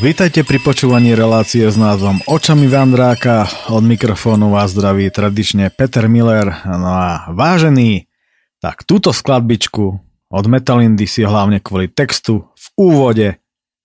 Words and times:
Vítajte 0.00 0.42
pri 0.42 0.58
počúvaní 0.58 1.14
relácie 1.14 1.62
s 1.66 1.76
názvom 1.78 2.18
Očami 2.24 2.66
Vandráka. 2.66 3.46
Od 3.70 3.84
mikrofónu 3.84 4.50
vás 4.50 4.74
zdraví 4.74 5.10
tradične 5.12 5.70
Peter 5.70 6.10
Miller. 6.10 6.50
No 6.64 6.90
a 6.90 7.30
vážený, 7.30 8.10
tak 8.58 8.82
túto 8.82 9.14
skladbičku 9.14 9.84
od 10.30 10.44
Metalindy 10.50 11.04
si 11.04 11.22
hlavne 11.22 11.60
kvôli 11.60 11.92
textu 11.92 12.48
v 12.54 12.66
úvode 12.74 13.28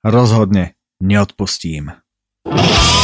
rozhodne 0.05 0.80
neodpustím. 1.03 1.94
muzičkou 2.45 2.98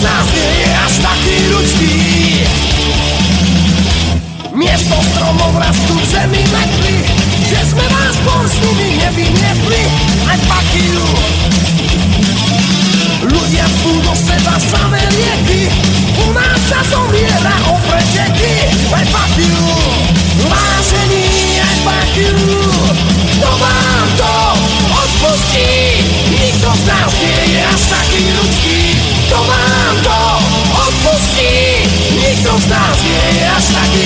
z 0.00 0.02
nás 0.02 0.26
nie 0.32 0.50
je 0.64 0.70
až 0.80 0.94
taký 1.04 1.36
ľudský. 1.52 1.96
Miesto 4.56 4.96
stromov 5.12 5.52
rastú 5.60 5.92
v 5.92 6.04
zemi 6.08 6.42
metly 6.48 6.98
Že 7.48 7.60
sme 7.70 7.86
vás 7.86 8.16
nimi 8.60 8.98
nevymietli 8.98 9.82
Aj 10.26 10.40
pakiu 10.48 11.04
Ľudia 13.30 13.64
spú 13.78 13.92
do 14.02 14.14
seba 14.16 14.56
samé 14.58 15.00
lieky 15.16 15.70
U 16.18 16.26
nás 16.32 16.60
sa 16.66 16.80
zomiera 16.88 17.54
o 17.70 17.76
preteky 17.84 18.68
Aj 18.90 19.06
pakiu 19.06 19.64
Vážení 20.50 21.60
aj 21.60 21.76
pakiu 21.86 22.36
Kto 23.38 23.50
vám 23.54 24.08
to 24.18 24.36
odpustí? 24.92 25.72
Nikto 26.26 26.68
z 26.74 26.82
nás 26.90 27.12
nie 27.22 27.40
je 27.54 27.60
až 27.64 27.82
taký 27.86 28.22
ľudský 28.34 28.79
Kto 29.30 29.46
vám 29.46 29.94
to 30.02 30.18
odpustí 30.74 31.86
Nikto 32.18 32.50
z 32.58 32.66
nás 32.66 32.98
nie 33.06 33.38
je 33.38 33.46
až 33.46 33.64
taký 33.78 34.04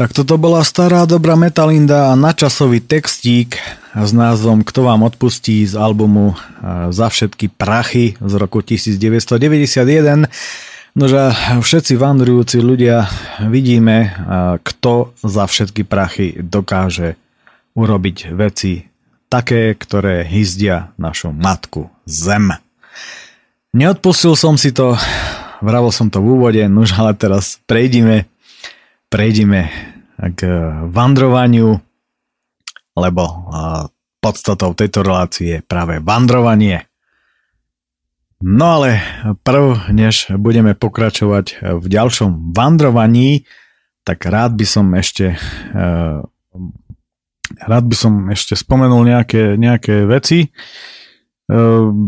Tak 0.00 0.16
toto 0.16 0.40
bola 0.40 0.64
stará 0.64 1.04
dobrá 1.04 1.36
Metalinda 1.36 2.08
a 2.08 2.16
načasový 2.16 2.80
textík 2.80 3.60
s 3.92 4.16
názvom 4.16 4.64
Kto 4.64 4.88
vám 4.88 5.04
odpustí 5.04 5.60
z 5.68 5.76
albumu 5.76 6.40
Za 6.88 7.12
všetky 7.12 7.52
prachy 7.52 8.16
z 8.16 8.32
roku 8.40 8.64
1991. 8.64 10.24
Nože 10.96 11.36
všetci 11.60 12.00
vandrujúci 12.00 12.64
ľudia 12.64 13.12
vidíme, 13.44 14.16
kto 14.64 15.12
za 15.20 15.44
všetky 15.44 15.84
prachy 15.84 16.32
dokáže 16.32 17.20
urobiť 17.76 18.32
veci 18.32 18.88
také, 19.28 19.76
ktoré 19.76 20.24
hyzdia 20.24 20.96
našu 20.96 21.28
matku 21.28 21.92
Zem. 22.08 22.56
Neodpustil 23.76 24.32
som 24.32 24.56
si 24.56 24.72
to, 24.72 24.96
vravil 25.60 25.92
som 25.92 26.08
to 26.08 26.24
v 26.24 26.40
úvode, 26.40 26.64
nož 26.72 26.96
ale 26.96 27.12
teraz 27.12 27.60
prejdime 27.68 28.24
prejdime 29.10 29.89
k 30.20 30.40
vandrovaniu, 30.92 31.80
lebo 32.96 33.24
podstatou 34.20 34.76
tejto 34.76 35.00
relácie 35.00 35.48
je 35.48 35.64
práve 35.64 35.96
vandrovanie. 36.04 36.84
No 38.40 38.80
ale 38.80 39.00
prv, 39.44 39.92
než 39.92 40.32
budeme 40.36 40.76
pokračovať 40.76 41.60
v 41.80 41.84
ďalšom 41.88 42.52
vandrovaní, 42.56 43.48
tak 44.04 44.24
rád 44.28 44.56
by 44.56 44.66
som 44.68 44.92
ešte 44.96 45.36
rád 47.60 47.84
by 47.84 47.96
som 47.96 48.12
ešte 48.32 48.56
spomenul 48.56 49.04
nejaké, 49.04 49.56
nejaké 49.60 50.08
veci. 50.08 50.52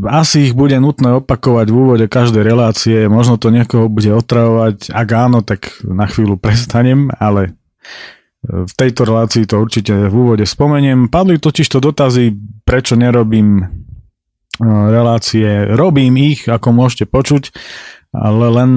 Asi 0.06 0.46
ich 0.46 0.54
bude 0.54 0.78
nutné 0.78 1.18
opakovať 1.18 1.66
v 1.66 1.76
úvode 1.76 2.06
každej 2.06 2.46
relácie, 2.46 3.10
možno 3.10 3.42
to 3.42 3.50
niekoho 3.50 3.90
bude 3.90 4.08
otravovať, 4.14 4.94
ak 4.94 5.08
áno, 5.12 5.42
tak 5.42 5.82
na 5.82 6.06
chvíľu 6.06 6.38
prestanem, 6.38 7.10
ale 7.18 7.58
v 8.42 8.72
tejto 8.74 9.06
relácii 9.06 9.46
to 9.46 9.62
určite 9.62 9.94
v 9.94 10.14
úvode 10.14 10.42
spomeniem. 10.42 11.06
Padli 11.06 11.38
totiž 11.38 11.66
to 11.70 11.78
dotazy, 11.78 12.34
prečo 12.66 12.98
nerobím 12.98 13.62
e, 13.62 13.64
relácie. 14.66 15.70
Robím 15.78 16.18
ich, 16.18 16.50
ako 16.50 16.74
môžete 16.74 17.06
počuť. 17.06 17.54
ale 18.12 18.46
len 18.52 18.70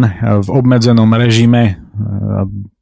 v 0.47 0.47
obmedzenom 0.47 1.11
režime. 1.11 1.83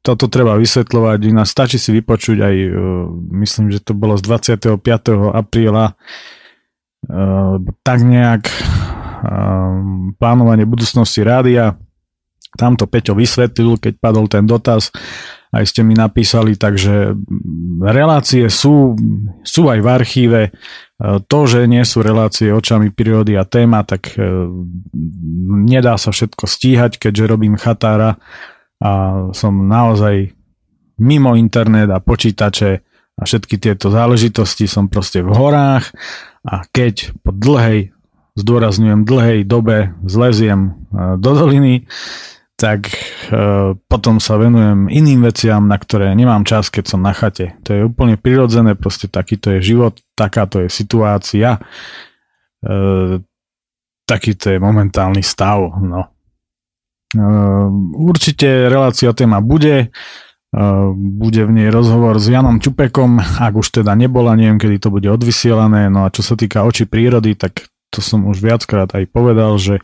Toto 0.06 0.30
treba 0.30 0.54
vysvetľovať, 0.54 1.18
iná 1.26 1.42
stačí 1.42 1.82
si 1.82 1.90
vypočuť 1.90 2.38
aj, 2.38 2.54
e, 2.54 2.70
myslím, 3.42 3.74
že 3.74 3.82
to 3.82 3.96
bolo 3.96 4.14
z 4.14 4.22
25. 4.22 5.34
apríla, 5.34 5.94
e, 5.94 5.94
tak 7.82 7.98
nejak 8.06 8.42
e, 8.46 8.54
plánovanie 10.14 10.62
budúcnosti 10.62 11.26
rádia. 11.26 11.74
Tam 12.54 12.78
to 12.78 12.86
Peťo 12.86 13.18
vysvetlil, 13.18 13.78
keď 13.82 13.98
padol 13.98 14.26
ten 14.30 14.46
dotaz 14.46 14.94
aj 15.54 15.64
ste 15.70 15.86
mi 15.86 15.94
napísali, 15.94 16.58
takže 16.58 17.14
relácie 17.78 18.50
sú, 18.50 18.98
sú 19.46 19.70
aj 19.70 19.78
v 19.78 19.88
archíve. 19.88 20.42
E, 20.42 20.52
to, 21.30 21.46
že 21.46 21.70
nie 21.70 21.86
sú 21.86 22.02
relácie 22.02 22.50
očami 22.50 22.90
prírody 22.90 23.38
a 23.38 23.46
téma, 23.46 23.86
tak 23.86 24.18
e, 24.18 24.50
nedá 25.70 25.94
sa 25.94 26.10
všetko 26.10 26.50
stíhať, 26.50 26.98
keďže 26.98 27.30
robím 27.30 27.54
chatára 27.54 28.18
a 28.82 28.90
som 29.30 29.70
naozaj 29.70 30.34
mimo 30.98 31.38
internet 31.38 31.86
a 31.94 32.02
počítače 32.02 32.82
a 33.14 33.22
všetky 33.22 33.62
tieto 33.62 33.94
záležitosti 33.94 34.66
som 34.66 34.90
proste 34.90 35.22
v 35.22 35.30
horách 35.30 35.86
a 36.42 36.66
keď 36.66 37.14
po 37.22 37.30
dlhej, 37.30 37.94
zdôrazňujem 38.34 39.06
dlhej 39.06 39.38
dobe 39.46 39.94
zleziem 40.02 40.74
e, 40.90 41.14
do 41.22 41.30
doliny, 41.30 41.86
tak 42.54 42.86
e, 42.86 42.98
potom 43.74 44.22
sa 44.22 44.38
venujem 44.38 44.86
iným 44.86 45.26
veciam, 45.26 45.66
na 45.66 45.74
ktoré 45.74 46.14
nemám 46.14 46.46
čas, 46.46 46.70
keď 46.70 46.84
som 46.86 47.00
na 47.02 47.10
chate. 47.10 47.58
To 47.66 47.70
je 47.74 47.80
úplne 47.82 48.14
prirodzené, 48.14 48.78
proste 48.78 49.10
takýto 49.10 49.58
je 49.58 49.74
život, 49.74 49.98
takáto 50.14 50.62
je 50.62 50.70
situácia, 50.70 51.58
e, 52.62 53.18
takýto 54.06 54.54
je 54.54 54.58
momentálny 54.62 55.26
stav. 55.26 55.66
No. 55.82 56.06
E, 57.10 57.26
určite 57.98 58.70
relácia 58.70 59.10
téma 59.10 59.42
bude, 59.42 59.90
bude 60.94 61.42
v 61.42 61.50
nej 61.50 61.66
rozhovor 61.74 62.22
s 62.22 62.30
Janom 62.30 62.62
Čupekom, 62.62 63.18
ak 63.18 63.58
už 63.58 63.82
teda 63.82 63.98
nebola, 63.98 64.38
neviem, 64.38 64.62
kedy 64.62 64.78
to 64.78 64.94
bude 64.94 65.10
odvysielané. 65.10 65.90
No 65.90 66.06
a 66.06 66.14
čo 66.14 66.22
sa 66.22 66.38
týka 66.38 66.62
oči 66.62 66.86
prírody, 66.86 67.34
tak 67.34 67.66
to 67.90 67.98
som 67.98 68.30
už 68.30 68.38
viackrát 68.38 68.86
aj 68.94 69.10
povedal, 69.10 69.58
že 69.58 69.82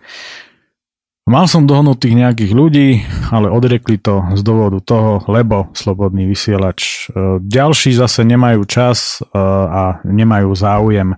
Mal 1.31 1.47
som 1.47 1.63
dohnutých 1.63 2.27
nejakých 2.27 2.53
ľudí, 2.59 2.89
ale 3.31 3.55
odrekli 3.55 4.03
to 4.03 4.19
z 4.35 4.43
dôvodu 4.43 4.83
toho, 4.83 5.23
lebo 5.31 5.71
slobodný 5.79 6.27
vysielač. 6.27 7.07
E, 7.07 7.39
ďalší 7.39 7.95
zase 7.95 8.27
nemajú 8.27 8.67
čas 8.67 9.23
e, 9.23 9.39
a 9.71 10.03
nemajú 10.03 10.51
záujem. 10.59 11.15
E, 11.15 11.17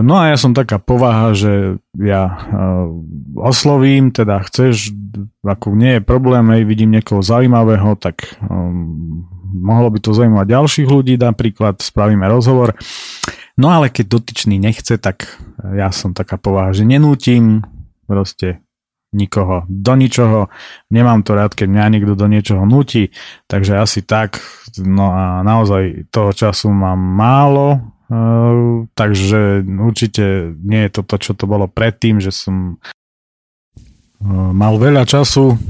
no 0.00 0.16
a 0.16 0.32
ja 0.32 0.40
som 0.40 0.56
taká 0.56 0.80
povaha, 0.80 1.36
že 1.36 1.76
ja 2.00 2.40
oslovím, 3.36 4.16
teda 4.16 4.48
chceš, 4.48 4.96
ako 5.44 5.76
nie 5.76 6.00
je 6.00 6.08
problém, 6.08 6.48
hej, 6.56 6.64
vidím 6.64 6.96
niekoho 6.96 7.20
zaujímavého, 7.20 7.92
tak 8.00 8.40
mohlo 9.52 9.92
by 9.92 10.00
to 10.00 10.16
zaujímať 10.16 10.56
ďalších 10.56 10.88
ľudí, 10.88 11.20
napríklad 11.20 11.84
spravíme 11.84 12.24
rozhovor. 12.32 12.80
No 13.60 13.76
ale 13.76 13.92
keď 13.92 14.08
dotyčný 14.08 14.56
nechce, 14.56 14.96
tak 14.96 15.36
ja 15.60 15.92
som 15.92 16.16
taká 16.16 16.40
povaha, 16.40 16.72
že 16.72 16.88
nenútim, 16.88 17.60
proste 18.08 18.64
nikoho 19.12 19.68
do 19.68 19.92
ničoho. 19.92 20.48
Nemám 20.88 21.20
to 21.22 21.36
rád, 21.36 21.52
keď 21.52 21.68
mňa 21.68 21.86
niekto 21.92 22.12
do 22.16 22.26
niečoho 22.26 22.64
nutí, 22.64 23.12
takže 23.46 23.76
asi 23.78 24.00
tak. 24.02 24.40
No 24.80 25.12
a 25.12 25.44
naozaj 25.44 26.08
toho 26.08 26.32
času 26.32 26.72
mám 26.72 26.96
málo, 26.96 27.76
uh, 28.08 28.88
takže 28.96 29.62
určite 29.64 30.56
nie 30.64 30.88
je 30.88 30.90
to 30.96 31.02
to, 31.04 31.16
čo 31.20 31.32
to 31.36 31.44
bolo 31.44 31.68
predtým, 31.68 32.24
že 32.24 32.32
som 32.32 32.80
uh, 32.80 34.50
mal 34.56 34.80
veľa 34.80 35.04
času 35.04 35.60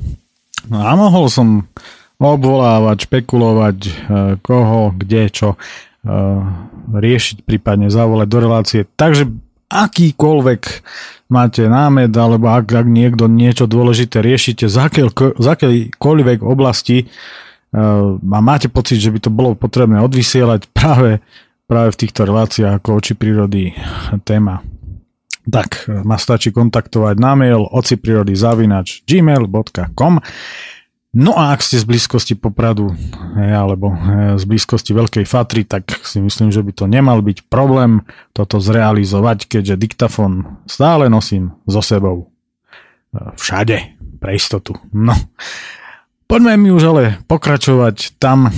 no 0.70 0.78
a 0.78 0.90
mohol 0.94 1.26
som 1.26 1.66
obvolávať, 2.22 3.10
špekulovať, 3.10 3.78
uh, 3.82 3.92
koho, 4.38 4.94
kde, 4.94 5.26
čo 5.28 5.48
riešiť, 6.90 7.46
prípadne 7.46 7.86
zavolať 7.86 8.28
do 8.28 8.38
relácie. 8.42 8.80
Takže 8.98 9.30
akýkoľvek 9.72 10.62
máte 11.32 11.64
námed, 11.64 12.12
alebo 12.12 12.52
ak, 12.52 12.68
ak 12.68 12.86
niekto 12.86 13.24
niečo 13.24 13.64
dôležité 13.64 14.20
riešite 14.20 14.68
z, 14.68 14.76
akej, 14.76 15.08
akejkoľvek 15.40 16.44
oblasti 16.44 17.08
uh, 17.08 18.20
a 18.20 18.38
máte 18.44 18.68
pocit, 18.68 19.00
že 19.00 19.08
by 19.08 19.18
to 19.24 19.30
bolo 19.32 19.56
potrebné 19.56 20.04
odvysielať 20.04 20.68
práve, 20.76 21.24
práve 21.64 21.88
v 21.96 22.00
týchto 22.04 22.28
reláciách 22.28 22.84
ako 22.84 23.00
oči 23.00 23.16
prírody 23.16 23.72
téma. 24.28 24.60
Tak, 25.42 25.90
ma 26.06 26.14
stačí 26.20 26.54
kontaktovať 26.54 27.18
na 27.18 27.34
mail 27.34 27.66
ociprírody.gmail.com 27.66 29.02
gmail.com 29.10 30.12
No 31.12 31.36
a 31.36 31.52
ak 31.52 31.60
ste 31.60 31.76
z 31.76 31.84
blízkosti 31.84 32.40
Popradu 32.40 32.88
alebo 33.36 33.92
z 34.40 34.44
blízkosti 34.48 34.96
Veľkej 34.96 35.28
Fatry, 35.28 35.68
tak 35.68 35.92
si 36.08 36.24
myslím, 36.24 36.48
že 36.48 36.64
by 36.64 36.72
to 36.72 36.88
nemal 36.88 37.20
byť 37.20 37.52
problém 37.52 38.00
toto 38.32 38.56
zrealizovať, 38.64 39.44
keďže 39.44 39.76
diktafón 39.76 40.64
stále 40.64 41.12
nosím 41.12 41.52
so 41.68 41.84
sebou. 41.84 42.32
Všade, 43.12 44.00
pre 44.24 44.40
istotu. 44.40 44.72
No, 44.96 45.12
poďme 46.24 46.56
mi 46.56 46.72
už 46.72 46.96
ale 46.96 47.20
pokračovať 47.28 48.16
tam, 48.16 48.48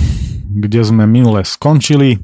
kde 0.47 0.79
sme 0.87 1.03
minule 1.11 1.43
skončili. 1.43 2.23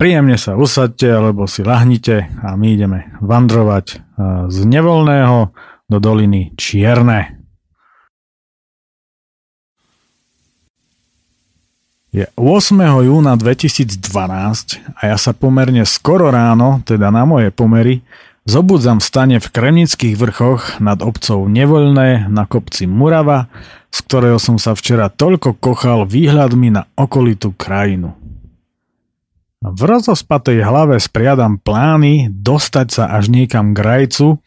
Príjemne 0.00 0.40
sa 0.40 0.56
usadte 0.56 1.04
alebo 1.04 1.44
si 1.44 1.60
lahnite 1.60 2.32
a 2.40 2.56
my 2.56 2.68
ideme 2.80 3.12
vandrovať 3.20 4.00
z 4.48 4.58
nevoľného 4.64 5.52
do 5.84 5.98
doliny 6.00 6.56
Čierne. 6.56 7.39
Je 12.10 12.26
8. 12.34 12.74
júna 13.06 13.38
2012 13.38 14.02
a 14.98 15.00
ja 15.06 15.14
sa 15.14 15.30
pomerne 15.30 15.86
skoro 15.86 16.34
ráno, 16.34 16.82
teda 16.82 17.06
na 17.14 17.22
moje 17.22 17.54
pomery, 17.54 18.02
zobudzam 18.42 18.98
v 18.98 19.06
stane 19.06 19.36
v 19.38 19.46
Kremnických 19.46 20.18
vrchoch 20.18 20.82
nad 20.82 20.98
obcov 21.06 21.46
Nevoľné 21.46 22.26
na 22.26 22.50
kopci 22.50 22.90
Murava, 22.90 23.46
z 23.94 23.98
ktorého 24.10 24.42
som 24.42 24.58
sa 24.58 24.74
včera 24.74 25.06
toľko 25.06 25.62
kochal 25.62 26.02
výhľadmi 26.02 26.74
na 26.74 26.90
okolitú 26.98 27.54
krajinu. 27.54 28.18
V 29.62 29.78
rozospatej 29.78 30.66
hlave 30.66 30.98
spriadam 30.98 31.62
plány 31.62 32.26
dostať 32.26 32.86
sa 32.90 33.04
až 33.14 33.30
niekam 33.30 33.70
k 33.70 33.86
rajcu 33.86 34.42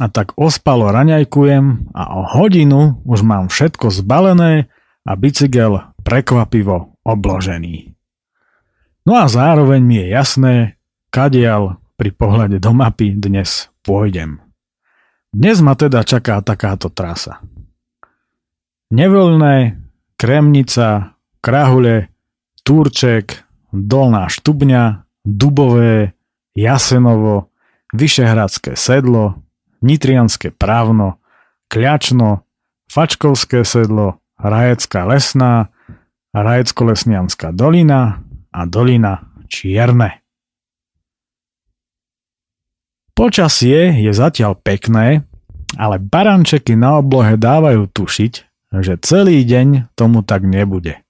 a 0.00 0.08
tak 0.08 0.32
ospalo 0.40 0.88
raňajkujem 0.88 1.92
a 1.92 2.02
o 2.16 2.24
hodinu 2.24 3.04
už 3.04 3.20
mám 3.20 3.52
všetko 3.52 3.92
zbalené 3.92 4.72
a 5.04 5.12
bicykel 5.12 5.92
prekvapivo 6.08 6.91
obložený. 7.02 7.94
No 9.02 9.18
a 9.18 9.26
zároveň 9.26 9.80
mi 9.82 9.96
je 9.98 10.06
jasné, 10.14 10.54
kadiaľ 11.10 11.82
pri 11.98 12.10
pohľade 12.14 12.58
do 12.62 12.70
mapy 12.70 13.14
dnes 13.18 13.70
pôjdem. 13.82 14.38
Dnes 15.32 15.58
ma 15.64 15.74
teda 15.74 16.06
čaká 16.06 16.38
takáto 16.44 16.92
trasa. 16.92 17.42
Nevoľné, 18.92 19.80
Kremnica, 20.20 21.16
Krahule, 21.40 22.12
Turček, 22.62 23.42
Dolná 23.72 24.28
Štubňa, 24.28 25.08
Dubové, 25.24 26.12
Jasenovo, 26.52 27.48
Vyšehradské 27.96 28.76
sedlo, 28.76 29.40
Nitrianské 29.80 30.52
právno, 30.52 31.18
Kľačno, 31.72 32.44
Fačkovské 32.92 33.64
sedlo, 33.64 34.20
Rajecká 34.36 35.08
lesná, 35.08 35.72
Rajecko-Lesnianská 36.32 37.52
dolina 37.52 38.24
a 38.48 38.60
dolina 38.64 39.28
Čierne. 39.52 40.24
Počasie 43.12 44.00
je 44.00 44.12
zatiaľ 44.16 44.56
pekné, 44.56 45.28
ale 45.76 45.96
barančeky 46.00 46.72
na 46.72 47.04
oblohe 47.04 47.36
dávajú 47.36 47.84
tušiť, 47.92 48.32
že 48.80 48.96
celý 49.04 49.44
deň 49.44 49.92
tomu 49.92 50.24
tak 50.24 50.48
nebude. 50.48 51.04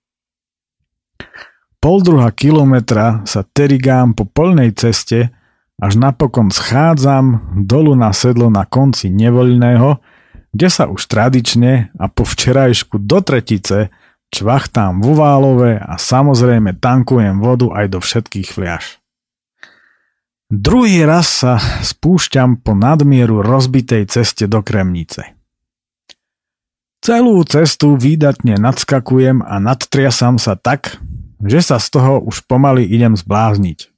Pol 1.78 2.02
druha 2.02 2.30
kilometra 2.34 3.22
sa 3.22 3.46
terigám 3.46 4.18
po 4.18 4.26
polnej 4.26 4.74
ceste, 4.74 5.30
až 5.78 5.92
napokon 5.98 6.50
schádzam 6.50 7.58
dolu 7.62 7.94
na 7.94 8.10
sedlo 8.10 8.50
na 8.50 8.66
konci 8.66 9.06
nevoľného, 9.06 10.02
kde 10.50 10.68
sa 10.70 10.90
už 10.90 11.06
tradične 11.06 11.94
a 11.94 12.04
po 12.10 12.26
včerajšku 12.26 12.98
do 12.98 13.22
tretice 13.22 13.94
čvachtám 14.32 15.04
vo 15.04 15.12
Válove 15.12 15.76
a 15.76 16.00
samozrejme 16.00 16.80
tankujem 16.80 17.38
vodu 17.38 17.68
aj 17.76 17.86
do 17.92 17.98
všetkých 18.00 18.48
fliaž. 18.48 18.98
Druhý 20.52 21.04
raz 21.04 21.44
sa 21.44 21.60
spúšťam 21.60 22.60
po 22.60 22.76
nadmieru 22.76 23.40
rozbitej 23.40 24.08
ceste 24.08 24.44
do 24.48 24.60
Kremnice. 24.64 25.36
Celú 27.02 27.40
cestu 27.48 27.96
výdatne 27.96 28.60
nadskakujem 28.60 29.40
a 29.40 29.56
nadtriasam 29.58 30.36
sa 30.36 30.56
tak, 30.56 31.00
že 31.42 31.64
sa 31.64 31.76
z 31.80 31.88
toho 31.88 32.22
už 32.22 32.44
pomaly 32.46 32.84
idem 32.86 33.16
zblázniť. 33.16 33.90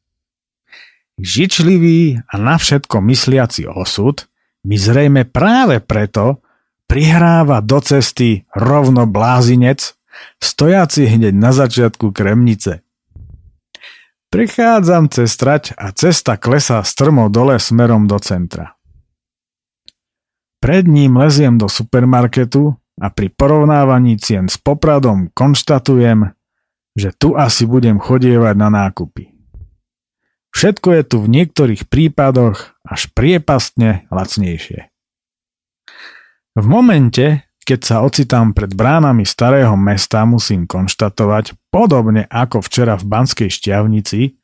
Žičlivý 1.18 2.26
a 2.26 2.34
na 2.40 2.56
všetko 2.58 2.98
mysliaci 3.02 3.70
osud 3.70 4.26
mi 4.64 4.80
zrejme 4.80 5.28
práve 5.28 5.78
preto 5.78 6.42
prihráva 6.88 7.60
do 7.60 7.78
cesty 7.82 8.46
rovno 8.54 9.04
blázinec, 9.10 9.94
stojaci 10.38 11.06
hneď 11.08 11.34
na 11.34 11.50
začiatku 11.50 12.10
Kremnice. 12.10 12.84
Prichádzam 14.34 15.06
cez 15.14 15.30
trať 15.38 15.78
a 15.78 15.94
cesta 15.94 16.34
klesá 16.34 16.82
strmo 16.82 17.30
dole 17.30 17.62
smerom 17.62 18.10
do 18.10 18.18
centra. 18.18 18.74
Pred 20.58 20.90
ním 20.90 21.14
leziem 21.20 21.54
do 21.54 21.70
supermarketu 21.70 22.74
a 22.98 23.06
pri 23.14 23.30
porovnávaní 23.30 24.18
cien 24.18 24.50
s 24.50 24.58
Popradom 24.58 25.30
konštatujem, 25.30 26.34
že 26.98 27.14
tu 27.14 27.38
asi 27.38 27.66
budem 27.66 28.02
chodievať 28.02 28.54
na 28.58 28.68
nákupy. 28.70 29.34
Všetko 30.54 30.88
je 30.94 31.02
tu 31.02 31.16
v 31.18 31.28
niektorých 31.30 31.90
prípadoch 31.90 32.78
až 32.86 33.10
priepastne 33.10 34.06
lacnejšie. 34.10 34.86
V 36.54 36.64
momente, 36.70 37.42
keď 37.64 37.80
sa 37.80 37.96
ocitám 38.04 38.52
pred 38.52 38.70
bránami 38.70 39.24
starého 39.24 39.74
mesta, 39.74 40.28
musím 40.28 40.68
konštatovať, 40.68 41.56
podobne 41.72 42.28
ako 42.28 42.60
včera 42.60 42.94
v 43.00 43.08
Banskej 43.08 43.48
šťavnici, 43.48 44.36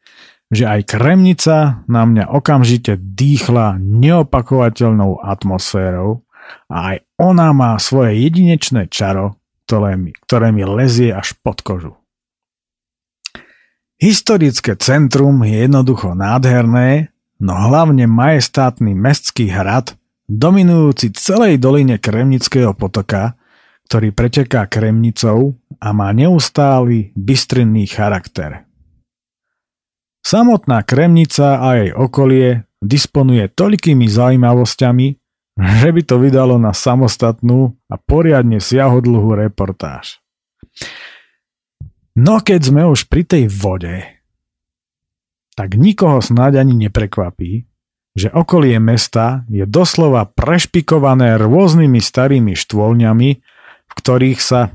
že 0.51 0.65
aj 0.67 0.91
Kremnica 0.91 1.87
na 1.87 2.03
mňa 2.09 2.33
okamžite 2.33 2.99
dýchla 2.99 3.79
neopakovateľnou 3.79 5.23
atmosférou 5.23 6.27
a 6.67 6.97
aj 6.97 6.97
ona 7.21 7.55
má 7.55 7.79
svoje 7.79 8.27
jedinečné 8.27 8.91
čaro, 8.91 9.39
ktoré 9.69 9.95
mi, 9.95 10.11
ktoré 10.27 10.51
mi 10.51 10.67
lezie 10.67 11.15
až 11.15 11.39
pod 11.39 11.63
kožu. 11.63 11.95
Historické 14.01 14.75
centrum 14.81 15.45
je 15.45 15.69
jednoducho 15.69 16.17
nádherné, 16.17 17.13
no 17.37 17.53
hlavne 17.53 18.09
majestátny 18.09 18.97
mestský 18.97 19.53
hrad, 19.53 20.00
dominujúci 20.31 21.11
celej 21.19 21.59
doline 21.59 21.99
Kremnického 21.99 22.71
potoka, 22.79 23.35
ktorý 23.91 24.15
preteká 24.15 24.71
Kremnicou 24.71 25.59
a 25.83 25.91
má 25.91 26.15
neustály 26.15 27.11
bystrinný 27.19 27.91
charakter. 27.91 28.63
Samotná 30.23 30.87
Kremnica 30.87 31.59
a 31.59 31.83
jej 31.83 31.91
okolie 31.91 32.71
disponuje 32.79 33.51
toľkými 33.51 34.07
zaujímavosťami, 34.07 35.07
že 35.59 35.89
by 35.91 36.03
to 36.07 36.17
vydalo 36.23 36.57
na 36.63 36.71
samostatnú 36.71 37.75
a 37.91 37.99
poriadne 37.99 38.63
siahodlhú 38.63 39.35
reportáž. 39.35 40.23
No 42.15 42.39
keď 42.39 42.71
sme 42.71 42.83
už 42.87 43.11
pri 43.11 43.27
tej 43.27 43.45
vode, 43.51 44.07
tak 45.59 45.75
nikoho 45.75 46.23
snáď 46.23 46.63
ani 46.63 46.87
neprekvapí, 46.87 47.70
že 48.15 48.29
okolie 48.35 48.77
mesta 48.83 49.47
je 49.47 49.63
doslova 49.67 50.27
prešpikované 50.27 51.39
rôznymi 51.39 52.01
starými 52.03 52.59
štôlňami, 52.59 53.31
v 53.87 53.93
ktorých 53.95 54.41
sa, 54.43 54.75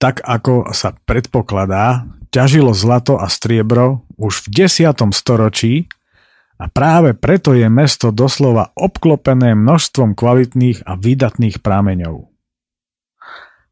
tak 0.00 0.24
ako 0.24 0.72
sa 0.72 0.96
predpokladá, 1.04 2.08
ťažilo 2.32 2.74
zlato 2.74 3.20
a 3.20 3.30
striebro 3.30 4.02
už 4.16 4.48
v 4.48 4.66
10. 4.66 4.90
storočí 5.14 5.86
a 6.58 6.70
práve 6.70 7.12
preto 7.14 7.52
je 7.54 7.66
mesto 7.66 8.14
doslova 8.14 8.70
obklopené 8.78 9.58
množstvom 9.58 10.14
kvalitných 10.14 10.86
a 10.86 10.94
výdatných 10.98 11.60
prámeňov. 11.60 12.30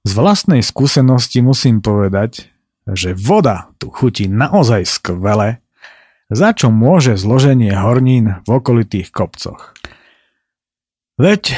Z 0.02 0.12
vlastnej 0.18 0.66
skúsenosti 0.66 1.38
musím 1.46 1.78
povedať, 1.78 2.50
že 2.90 3.14
voda 3.14 3.70
tu 3.78 3.86
chutí 3.94 4.26
naozaj 4.26 4.82
skvele, 4.82 5.61
za 6.32 6.56
čo 6.56 6.72
môže 6.72 7.20
zloženie 7.20 7.76
hornín 7.76 8.40
v 8.48 8.56
okolitých 8.56 9.12
kopcoch. 9.12 9.76
Veď 11.20 11.52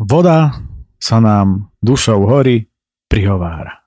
voda 0.00 0.56
sa 0.96 1.20
nám 1.20 1.68
dušou 1.84 2.24
hory 2.24 2.72
prihovára. 3.12 3.84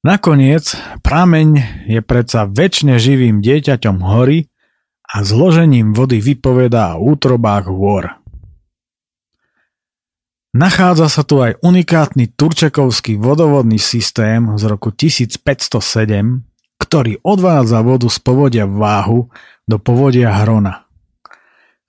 Nakoniec, 0.00 0.72
prameň 1.02 1.48
je 1.90 2.00
predsa 2.00 2.48
väčšine 2.48 2.96
živým 2.96 3.42
dieťaťom 3.42 4.00
hory 4.00 4.48
a 5.02 5.26
zložením 5.26 5.92
vody 5.92 6.22
vypovedá 6.22 6.94
o 6.96 7.10
útrobách 7.10 7.66
hôr. 7.68 8.14
Nachádza 10.56 11.12
sa 11.12 11.20
tu 11.20 11.44
aj 11.44 11.60
unikátny 11.60 12.32
turčekovský 12.32 13.20
vodovodný 13.20 13.76
systém 13.76 14.56
z 14.56 14.62
roku 14.64 14.88
1507, 14.88 15.76
ktorý 16.86 17.18
odvádza 17.26 17.82
vodu 17.82 18.06
z 18.06 18.18
povodia 18.22 18.64
váhu 18.70 19.26
do 19.66 19.82
povodia 19.82 20.30
Hrona. 20.30 20.86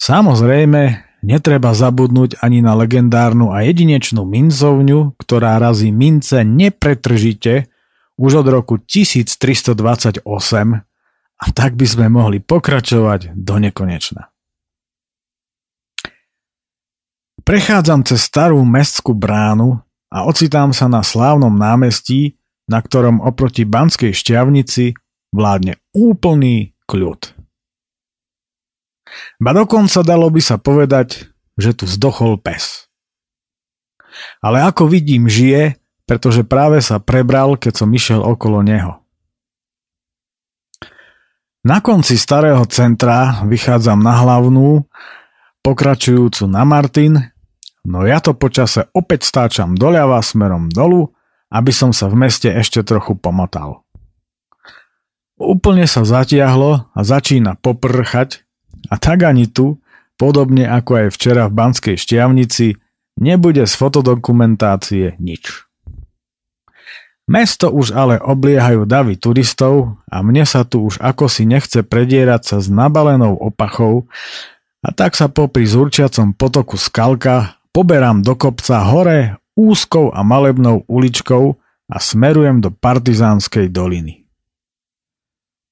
Samozrejme, 0.02 1.06
netreba 1.22 1.78
zabudnúť 1.78 2.42
ani 2.42 2.66
na 2.66 2.74
legendárnu 2.74 3.54
a 3.54 3.62
jedinečnú 3.62 4.26
mincovňu, 4.26 5.14
ktorá 5.22 5.62
razí 5.62 5.94
mince 5.94 6.42
nepretržite 6.42 7.70
už 8.18 8.42
od 8.42 8.48
roku 8.50 8.82
1328 8.82 10.26
a 11.38 11.46
tak 11.54 11.78
by 11.78 11.86
sme 11.86 12.10
mohli 12.10 12.42
pokračovať 12.42 13.38
do 13.38 13.56
nekonečna. 13.62 14.34
Prechádzam 17.46 18.04
cez 18.04 18.26
starú 18.26 18.60
mestskú 18.66 19.14
bránu 19.14 19.80
a 20.12 20.28
ocitám 20.28 20.74
sa 20.74 20.90
na 20.90 21.06
slávnom 21.06 21.54
námestí, 21.54 22.36
na 22.68 22.80
ktorom 22.84 23.24
oproti 23.24 23.64
Banskej 23.64 24.12
šťavnici 24.12 24.96
vládne 25.32 25.80
úplný 25.96 26.76
kľud. 26.88 27.36
Ba 29.40 29.52
dokonca 29.56 30.04
dalo 30.04 30.28
by 30.28 30.42
sa 30.44 30.60
povedať, 30.60 31.32
že 31.56 31.72
tu 31.74 31.88
zdochol 31.88 32.38
pes. 32.38 32.92
Ale 34.44 34.62
ako 34.62 34.92
vidím, 34.92 35.32
žije 35.32 35.80
pretože 36.08 36.48
práve 36.48 36.80
sa 36.80 37.04
prebral, 37.04 37.60
keď 37.60 37.84
som 37.84 37.92
išiel 37.92 38.24
okolo 38.24 38.64
neho. 38.64 39.04
Na 41.68 41.84
konci 41.84 42.16
starého 42.16 42.64
centra 42.72 43.44
vychádzam 43.44 44.00
na 44.00 44.24
hlavnú, 44.24 44.88
pokračujúcu 45.60 46.48
na 46.48 46.64
Martin, 46.64 47.20
no 47.84 48.08
ja 48.08 48.24
to 48.24 48.32
počase 48.32 48.88
opäť 48.96 49.28
stáčam 49.28 49.76
doľava 49.76 50.24
smerom 50.24 50.72
dolu, 50.72 51.12
aby 51.48 51.72
som 51.72 51.96
sa 51.96 52.12
v 52.12 52.28
meste 52.28 52.52
ešte 52.52 52.84
trochu 52.84 53.16
pomotal. 53.16 53.88
Úplne 55.38 55.86
sa 55.86 56.02
zatiahlo 56.02 56.90
a 56.92 57.00
začína 57.06 57.62
poprchať 57.62 58.44
a 58.90 58.98
tak 58.98 59.22
ani 59.22 59.46
tu, 59.46 59.78
podobne 60.18 60.66
ako 60.66 61.06
aj 61.06 61.08
včera 61.14 61.46
v 61.46 61.54
Banskej 61.54 61.96
šťavnici, 61.96 62.82
nebude 63.22 63.64
z 63.70 63.74
fotodokumentácie 63.78 65.22
nič. 65.22 65.68
Mesto 67.28 67.68
už 67.70 67.92
ale 67.92 68.16
obliehajú 68.24 68.88
davy 68.88 69.20
turistov 69.20 70.00
a 70.08 70.24
mne 70.24 70.48
sa 70.48 70.64
tu 70.64 70.88
už 70.88 71.04
ako 71.04 71.28
si 71.28 71.44
nechce 71.44 71.84
predierať 71.84 72.42
sa 72.56 72.58
s 72.64 72.72
nabalenou 72.72 73.36
opachou 73.36 74.08
a 74.80 74.96
tak 74.96 75.12
sa 75.20 75.28
popri 75.28 75.68
zurčiacom 75.68 76.32
potoku 76.32 76.80
Skalka 76.80 77.60
poberám 77.76 78.24
do 78.24 78.32
kopca 78.40 78.80
hore 78.80 79.36
úzkou 79.58 80.14
a 80.14 80.22
malebnou 80.22 80.86
uličkou 80.86 81.58
a 81.90 81.98
smerujem 81.98 82.62
do 82.62 82.70
Partizánskej 82.70 83.74
doliny. 83.74 84.30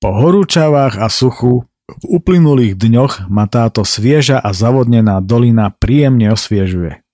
Po 0.01 0.10
horúčavách 0.12 0.98
a 1.00 1.08
suchu 1.08 1.63
v 1.86 2.04
uplynulých 2.18 2.75
dňoch 2.75 3.13
ma 3.30 3.46
táto 3.46 3.86
svieža 3.86 4.42
a 4.42 4.50
zavodnená 4.51 5.22
dolina 5.22 5.70
príjemne 5.70 6.34
osviežuje. 6.34 7.06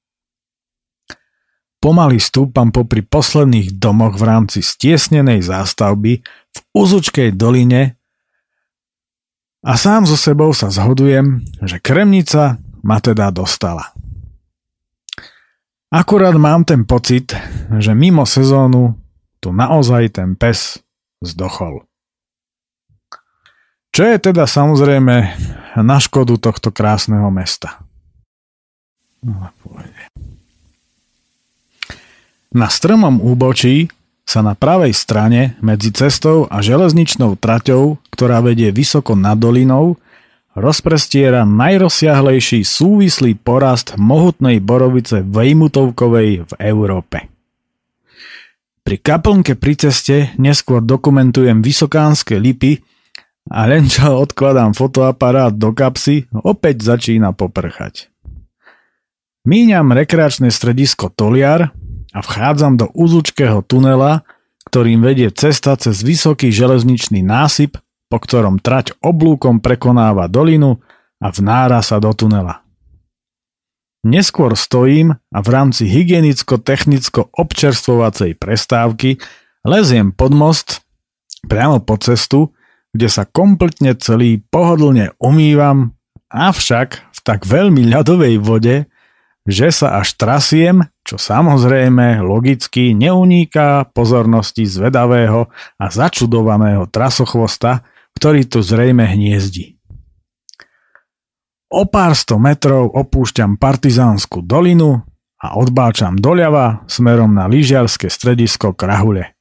Pomaly 1.82 2.22
stúpam 2.22 2.70
popri 2.70 3.02
posledných 3.02 3.76
domoch 3.76 4.16
v 4.16 4.24
rámci 4.24 4.62
stiesnenej 4.62 5.42
zástavby 5.42 6.22
v 6.24 6.60
Uzučkej 6.78 7.34
doline 7.34 7.98
a 9.66 9.74
sám 9.78 10.06
so 10.06 10.18
sebou 10.18 10.54
sa 10.54 10.70
zhodujem, 10.70 11.42
že 11.66 11.82
Kremnica 11.82 12.62
ma 12.86 12.98
teda 13.02 13.34
dostala. 13.34 13.94
Akurát 15.92 16.32
mám 16.40 16.64
ten 16.64 16.88
pocit, 16.88 17.36
že 17.76 17.92
mimo 17.92 18.24
sezónu 18.24 18.96
tu 19.44 19.52
naozaj 19.52 20.16
ten 20.16 20.40
pes 20.40 20.80
zdochol. 21.20 21.84
Čo 23.92 24.08
je 24.08 24.18
teda 24.24 24.48
samozrejme 24.48 25.16
na 25.84 25.98
škodu 26.00 26.40
tohto 26.40 26.72
krásneho 26.72 27.28
mesta. 27.28 27.84
No. 29.20 29.52
Na 32.56 32.72
strmom 32.72 33.20
úbočí 33.20 33.92
sa 34.24 34.40
na 34.40 34.56
pravej 34.56 34.96
strane 34.96 35.60
medzi 35.60 35.92
cestou 35.92 36.48
a 36.48 36.64
železničnou 36.64 37.36
traťou, 37.36 38.00
ktorá 38.16 38.40
vedie 38.40 38.72
vysoko 38.72 39.12
nad 39.12 39.36
dolinou, 39.36 40.00
rozprestiera 40.56 41.48
najrozsiahlejší 41.48 42.68
súvislý 42.68 43.40
porast 43.40 43.96
mohutnej 43.96 44.60
borovice 44.60 45.24
Vejmutovkovej 45.24 46.48
v 46.48 46.52
Európe. 46.60 47.32
Pri 48.82 48.98
kaplnke 48.98 49.56
pri 49.56 49.74
ceste 49.78 50.34
neskôr 50.42 50.82
dokumentujem 50.82 51.62
vysokánske 51.62 52.42
lipy 52.42 52.82
a 53.48 53.70
len 53.70 53.86
čo 53.88 54.18
odkladám 54.20 54.74
fotoaparát 54.74 55.54
do 55.54 55.72
kapsy, 55.72 56.28
opäť 56.42 56.84
začína 56.84 57.32
poprchať. 57.32 58.10
Míňam 59.42 59.90
rekreačné 59.94 60.54
stredisko 60.54 61.10
Toliar 61.10 61.74
a 62.14 62.20
vchádzam 62.22 62.78
do 62.78 62.88
úzučkého 62.94 63.66
tunela, 63.66 64.22
ktorým 64.70 65.02
vedie 65.02 65.34
cesta 65.34 65.74
cez 65.78 66.06
vysoký 66.06 66.54
železničný 66.54 67.26
násyp, 67.26 67.82
po 68.12 68.20
ktorom 68.20 68.60
trať 68.60 68.92
oblúkom 69.00 69.64
prekonáva 69.64 70.28
dolinu 70.28 70.84
a 71.24 71.32
vnára 71.32 71.80
sa 71.80 72.04
do 72.04 72.12
tunela. 72.12 72.60
Neskôr 74.04 74.52
stojím 74.60 75.16
a 75.16 75.40
v 75.40 75.48
rámci 75.48 75.88
hygienicko-technicko-občerstvovacej 75.88 78.36
prestávky 78.36 79.24
leziem 79.64 80.12
pod 80.12 80.36
most 80.36 80.84
priamo 81.46 81.78
po 81.80 81.96
cestu, 82.02 82.50
kde 82.92 83.08
sa 83.08 83.24
kompletne 83.24 83.96
celý 83.96 84.44
pohodlne 84.52 85.16
umývam, 85.22 85.94
avšak 86.28 87.00
v 87.14 87.20
tak 87.24 87.48
veľmi 87.48 87.88
ľadovej 87.88 88.36
vode, 88.42 88.90
že 89.46 89.74
sa 89.74 90.02
až 90.02 90.14
trasiem, 90.18 90.86
čo 91.02 91.18
samozrejme 91.18 92.22
logicky 92.22 92.94
neuniká 92.94 93.90
pozornosti 93.90 94.70
zvedavého 94.70 95.50
a 95.82 95.86
začudovaného 95.90 96.86
trasochvosta, 96.90 97.82
ktorý 98.18 98.48
tu 98.48 98.60
zrejme 98.64 99.06
hniezdi. 99.06 99.82
O 101.72 101.88
pár 101.88 102.20
sto 102.20 102.36
metrov 102.36 102.92
opúšťam 102.92 103.56
partizánsku 103.56 104.44
dolinu 104.44 105.00
a 105.40 105.56
odbáčam 105.56 106.20
doľava 106.20 106.84
smerom 106.86 107.32
na 107.32 107.48
lyžiarske 107.48 108.12
stredisko 108.12 108.76
Krahule. 108.76 109.40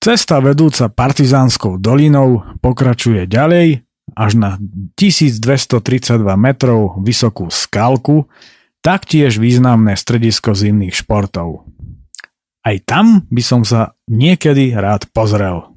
Cesta 0.00 0.40
vedúca 0.40 0.88
partizánskou 0.92 1.80
dolinou 1.80 2.44
pokračuje 2.60 3.24
ďalej 3.24 3.84
až 4.12 4.32
na 4.36 4.50
1232 5.00 6.20
metrov 6.36 7.00
vysokú 7.00 7.48
skalku, 7.48 8.28
taktiež 8.84 9.40
významné 9.40 9.96
stredisko 9.96 10.52
zimných 10.52 10.92
športov. 10.92 11.64
Aj 12.64 12.76
tam 12.84 13.24
by 13.28 13.42
som 13.44 13.64
sa 13.64 13.96
niekedy 14.08 14.76
rád 14.76 15.08
pozrel. 15.12 15.73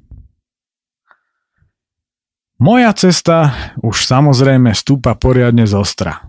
Moja 2.58 2.90
cesta 2.90 3.54
už 3.86 4.02
samozrejme 4.02 4.74
stúpa 4.74 5.14
poriadne 5.14 5.62
z 5.62 5.78
ostra. 5.78 6.26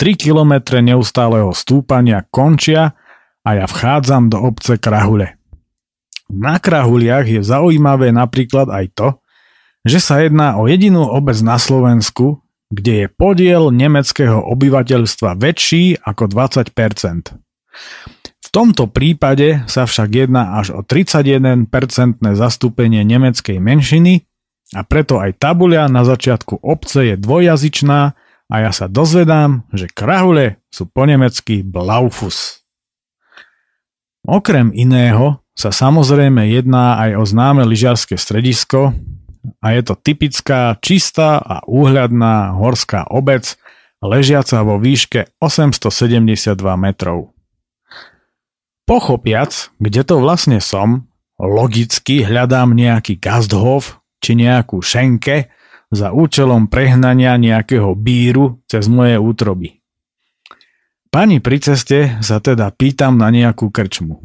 3 0.00 0.16
kilometre 0.16 0.80
neustáleho 0.80 1.52
stúpania 1.52 2.24
končia 2.32 2.96
a 3.44 3.50
ja 3.52 3.68
vchádzam 3.68 4.32
do 4.32 4.40
obce 4.40 4.80
Krahule. 4.80 5.36
Na 6.32 6.56
Krahuliach 6.56 7.28
je 7.28 7.44
zaujímavé 7.44 8.08
napríklad 8.08 8.72
aj 8.72 8.86
to, 8.96 9.08
že 9.84 10.00
sa 10.00 10.24
jedná 10.24 10.56
o 10.56 10.64
jedinú 10.64 11.04
obec 11.04 11.36
na 11.44 11.60
Slovensku, 11.60 12.40
kde 12.72 13.04
je 13.04 13.06
podiel 13.12 13.68
nemeckého 13.68 14.40
obyvateľstva 14.40 15.36
väčší 15.36 16.00
ako 16.00 16.24
20%. 16.24 17.36
V 18.40 18.48
tomto 18.48 18.88
prípade 18.88 19.60
sa 19.68 19.84
však 19.84 20.08
jedná 20.24 20.56
až 20.56 20.72
o 20.72 20.80
31% 20.80 21.68
zastúpenie 22.16 23.04
nemeckej 23.04 23.60
menšiny 23.60 24.29
a 24.70 24.86
preto 24.86 25.18
aj 25.18 25.38
tabuľa 25.42 25.90
na 25.90 26.06
začiatku 26.06 26.62
obce 26.62 27.14
je 27.14 27.14
dvojjazyčná 27.18 28.00
a 28.50 28.54
ja 28.58 28.70
sa 28.70 28.86
dozvedám, 28.86 29.66
že 29.74 29.90
krahule 29.90 30.62
sú 30.70 30.86
po 30.86 31.06
nemecky 31.06 31.62
Blaufus. 31.62 32.62
Okrem 34.26 34.70
iného 34.74 35.42
sa 35.54 35.74
samozrejme 35.74 36.50
jedná 36.50 37.02
aj 37.02 37.10
o 37.18 37.24
známe 37.26 37.62
lyžiarske 37.66 38.14
stredisko 38.14 38.94
a 39.60 39.66
je 39.72 39.82
to 39.82 39.94
typická, 39.96 40.76
čistá 40.78 41.40
a 41.40 41.64
úhľadná 41.64 42.54
horská 42.58 43.08
obec, 43.08 43.56
ležiaca 44.00 44.64
vo 44.64 44.80
výške 44.80 45.36
872 45.40 46.56
metrov. 46.80 47.32
Pochopiac, 48.88 49.70
kde 49.78 50.02
to 50.02 50.18
vlastne 50.18 50.58
som, 50.58 51.06
logicky 51.38 52.26
hľadám 52.26 52.74
nejaký 52.74 53.16
Gasthof 53.20 53.99
či 54.20 54.36
nejakú 54.36 54.84
šenke 54.84 55.50
za 55.90 56.14
účelom 56.14 56.70
prehnania 56.70 57.34
nejakého 57.34 57.96
bíru 57.98 58.62
cez 58.70 58.86
moje 58.86 59.18
útroby. 59.18 59.82
Pani 61.10 61.42
pri 61.42 61.58
ceste 61.58 62.22
sa 62.22 62.38
teda 62.38 62.70
pýtam 62.70 63.18
na 63.18 63.34
nejakú 63.34 63.66
krčmu. 63.74 64.22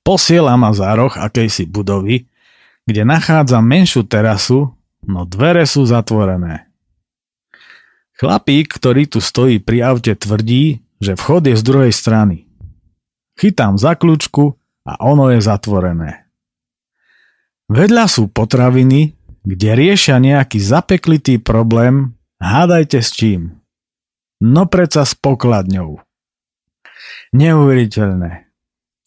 Posiela 0.00 0.56
ma 0.56 0.72
za 0.72 0.96
roh 0.96 1.12
akejsi 1.12 1.68
budovy, 1.68 2.24
kde 2.88 3.02
nachádza 3.04 3.60
menšiu 3.60 4.08
terasu, 4.08 4.72
no 5.04 5.28
dvere 5.28 5.68
sú 5.68 5.84
zatvorené. 5.84 6.72
Chlapík, 8.16 8.72
ktorý 8.72 9.08
tu 9.12 9.20
stojí 9.20 9.60
pri 9.60 9.92
aute, 9.92 10.16
tvrdí, 10.16 10.80
že 11.00 11.16
vchod 11.16 11.52
je 11.52 11.56
z 11.56 11.62
druhej 11.64 11.92
strany. 11.92 12.48
Chytám 13.36 13.76
za 13.76 13.96
kľúčku 13.96 14.56
a 14.88 14.92
ono 15.04 15.32
je 15.32 15.40
zatvorené. 15.40 16.29
Vedľa 17.70 18.10
sú 18.10 18.26
potraviny, 18.26 19.14
kde 19.46 19.68
riešia 19.78 20.18
nejaký 20.18 20.58
zapeklitý 20.58 21.38
problém, 21.38 22.18
hádajte 22.42 22.98
s 22.98 23.14
čím. 23.14 23.62
No 24.42 24.66
preca 24.66 25.06
s 25.06 25.14
pokladňou. 25.14 26.02
Neuveriteľné. 27.30 28.50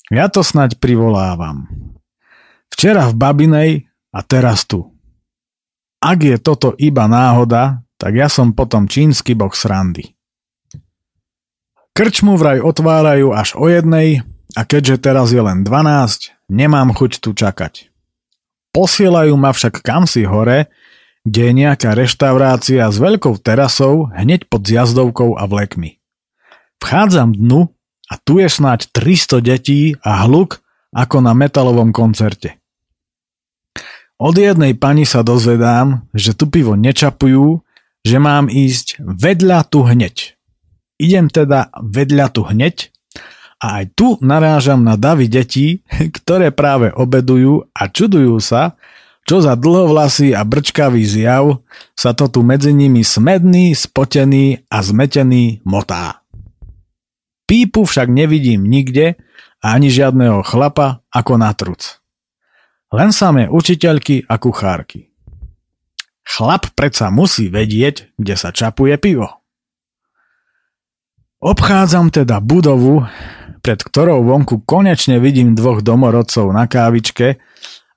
Ja 0.07 0.31
to 0.31 0.47
snaď 0.47 0.79
privolávam. 0.79 1.67
Včera 2.71 3.11
v 3.11 3.19
Babinej 3.19 3.71
a 4.15 4.19
teraz 4.23 4.63
tu. 4.63 4.95
Ak 5.99 6.23
je 6.23 6.39
toto 6.39 6.71
iba 6.79 7.03
náhoda, 7.11 7.83
tak 7.99 8.15
ja 8.15 8.31
som 8.31 8.55
potom 8.55 8.87
čínsky 8.87 9.35
boh 9.35 9.51
srandy. 9.51 10.15
Krčmu 11.91 12.39
vraj 12.39 12.63
otvárajú 12.63 13.35
až 13.35 13.59
o 13.59 13.67
jednej 13.67 14.23
a 14.55 14.63
keďže 14.63 15.03
teraz 15.03 15.35
je 15.35 15.43
len 15.43 15.67
12, 15.67 16.31
nemám 16.47 16.95
chuť 16.95 17.19
tu 17.19 17.35
čakať. 17.35 17.92
Posielajú 18.73 19.37
ma 19.37 19.53
však 19.53 19.85
kam 19.85 20.09
si 20.09 20.25
hore, 20.25 20.73
kde 21.23 21.41
je 21.49 21.53
nejaká 21.53 21.95
reštaurácia 21.95 22.83
s 22.89 22.97
veľkou 22.99 23.39
terasou 23.39 24.11
hneď 24.11 24.49
pod 24.51 24.65
zjazdovkou 24.67 25.39
a 25.39 25.47
vlekmi. 25.47 26.01
Vchádzam 26.83 27.37
dnu 27.37 27.71
a 28.11 28.13
tu 28.19 28.43
je 28.43 28.49
snáď 28.51 28.91
300 28.91 29.39
detí 29.39 29.95
a 30.03 30.27
hluk 30.27 30.59
ako 30.91 31.23
na 31.23 31.31
metalovom 31.31 31.95
koncerte. 31.95 32.59
Od 34.21 34.35
jednej 34.37 34.77
pani 34.77 35.09
sa 35.09 35.25
dozvedám, 35.25 36.05
že 36.13 36.37
tu 36.37 36.47
pivo 36.47 36.77
nečapujú, 36.77 37.65
že 38.05 38.17
mám 38.21 38.51
ísť 38.51 39.01
vedľa 39.01 39.59
tu 39.67 39.83
hneď. 39.83 40.37
Idem 41.01 41.27
teda 41.33 41.73
vedľa 41.81 42.27
tu 42.29 42.45
hneď 42.45 42.92
a 43.63 43.79
aj 43.79 43.95
tu 43.95 44.19
narážam 44.19 44.83
na 44.83 44.99
davy 44.99 45.31
detí, 45.31 45.87
ktoré 46.19 46.51
práve 46.51 46.91
obedujú 46.91 47.71
a 47.71 47.87
čudujú 47.87 48.43
sa, 48.43 48.75
čo 49.23 49.39
za 49.39 49.55
dlhovlasý 49.55 50.35
a 50.35 50.43
brčkavý 50.43 50.99
zjav 51.07 51.63
sa 51.95 52.11
to 52.11 52.27
tu 52.27 52.43
medzi 52.43 52.75
nimi 52.75 53.07
smedný, 53.07 53.71
spotený 53.71 54.67
a 54.67 54.83
zmetený 54.83 55.63
motá. 55.63 56.19
Pípu 57.47 57.87
však 57.87 58.11
nevidím 58.11 58.67
nikde 58.67 59.15
a 59.63 59.79
ani 59.79 59.87
žiadneho 59.87 60.43
chlapa 60.43 60.99
ako 61.07 61.33
na 61.39 61.55
truc. 61.55 62.03
Len 62.91 63.15
samé 63.15 63.47
učiteľky 63.47 64.27
a 64.27 64.35
kuchárky. 64.35 65.07
Chlap 66.23 66.75
predsa 66.75 67.07
musí 67.11 67.47
vedieť, 67.47 68.15
kde 68.19 68.35
sa 68.35 68.51
čapuje 68.51 68.95
pivo. 68.99 69.42
Obchádzam 71.43 72.07
teda 72.07 72.39
budovu, 72.39 73.03
pred 73.59 73.75
ktorou 73.75 74.23
vonku 74.23 74.63
konečne 74.63 75.19
vidím 75.19 75.59
dvoch 75.59 75.83
domorodcov 75.83 76.47
na 76.55 76.71
kávičke 76.71 77.35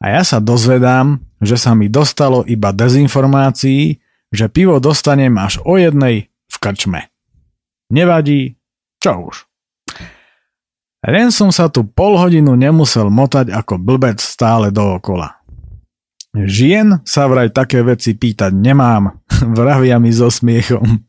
a 0.03 0.07
ja 0.11 0.27
sa 0.27 0.43
dozvedám, 0.43 1.23
že 1.39 1.55
sa 1.55 1.79
mi 1.79 1.87
dostalo 1.87 2.43
iba 2.43 2.75
dezinformácií, 2.75 4.03
že 4.35 4.51
pivo 4.51 4.83
dostanem 4.83 5.31
až 5.39 5.63
o 5.63 5.79
jednej 5.79 6.27
v 6.27 6.57
krčme. 6.59 7.07
Nevadí, 7.95 8.59
čo 8.99 9.31
už. 9.31 9.47
Len 11.07 11.31
som 11.31 11.55
sa 11.55 11.71
tu 11.71 11.87
pol 11.87 12.19
hodinu 12.19 12.59
nemusel 12.59 13.15
motať 13.15 13.55
ako 13.55 13.79
blbec 13.79 14.19
stále 14.19 14.75
dookola. 14.75 15.39
Žien 16.35 16.99
sa 17.07 17.31
vraj 17.31 17.55
také 17.55 17.87
veci 17.87 18.19
pýtať 18.19 18.51
nemám, 18.51 19.23
vravia 19.55 20.03
mi 20.03 20.11
so 20.11 20.35
smiechom. 20.35 21.07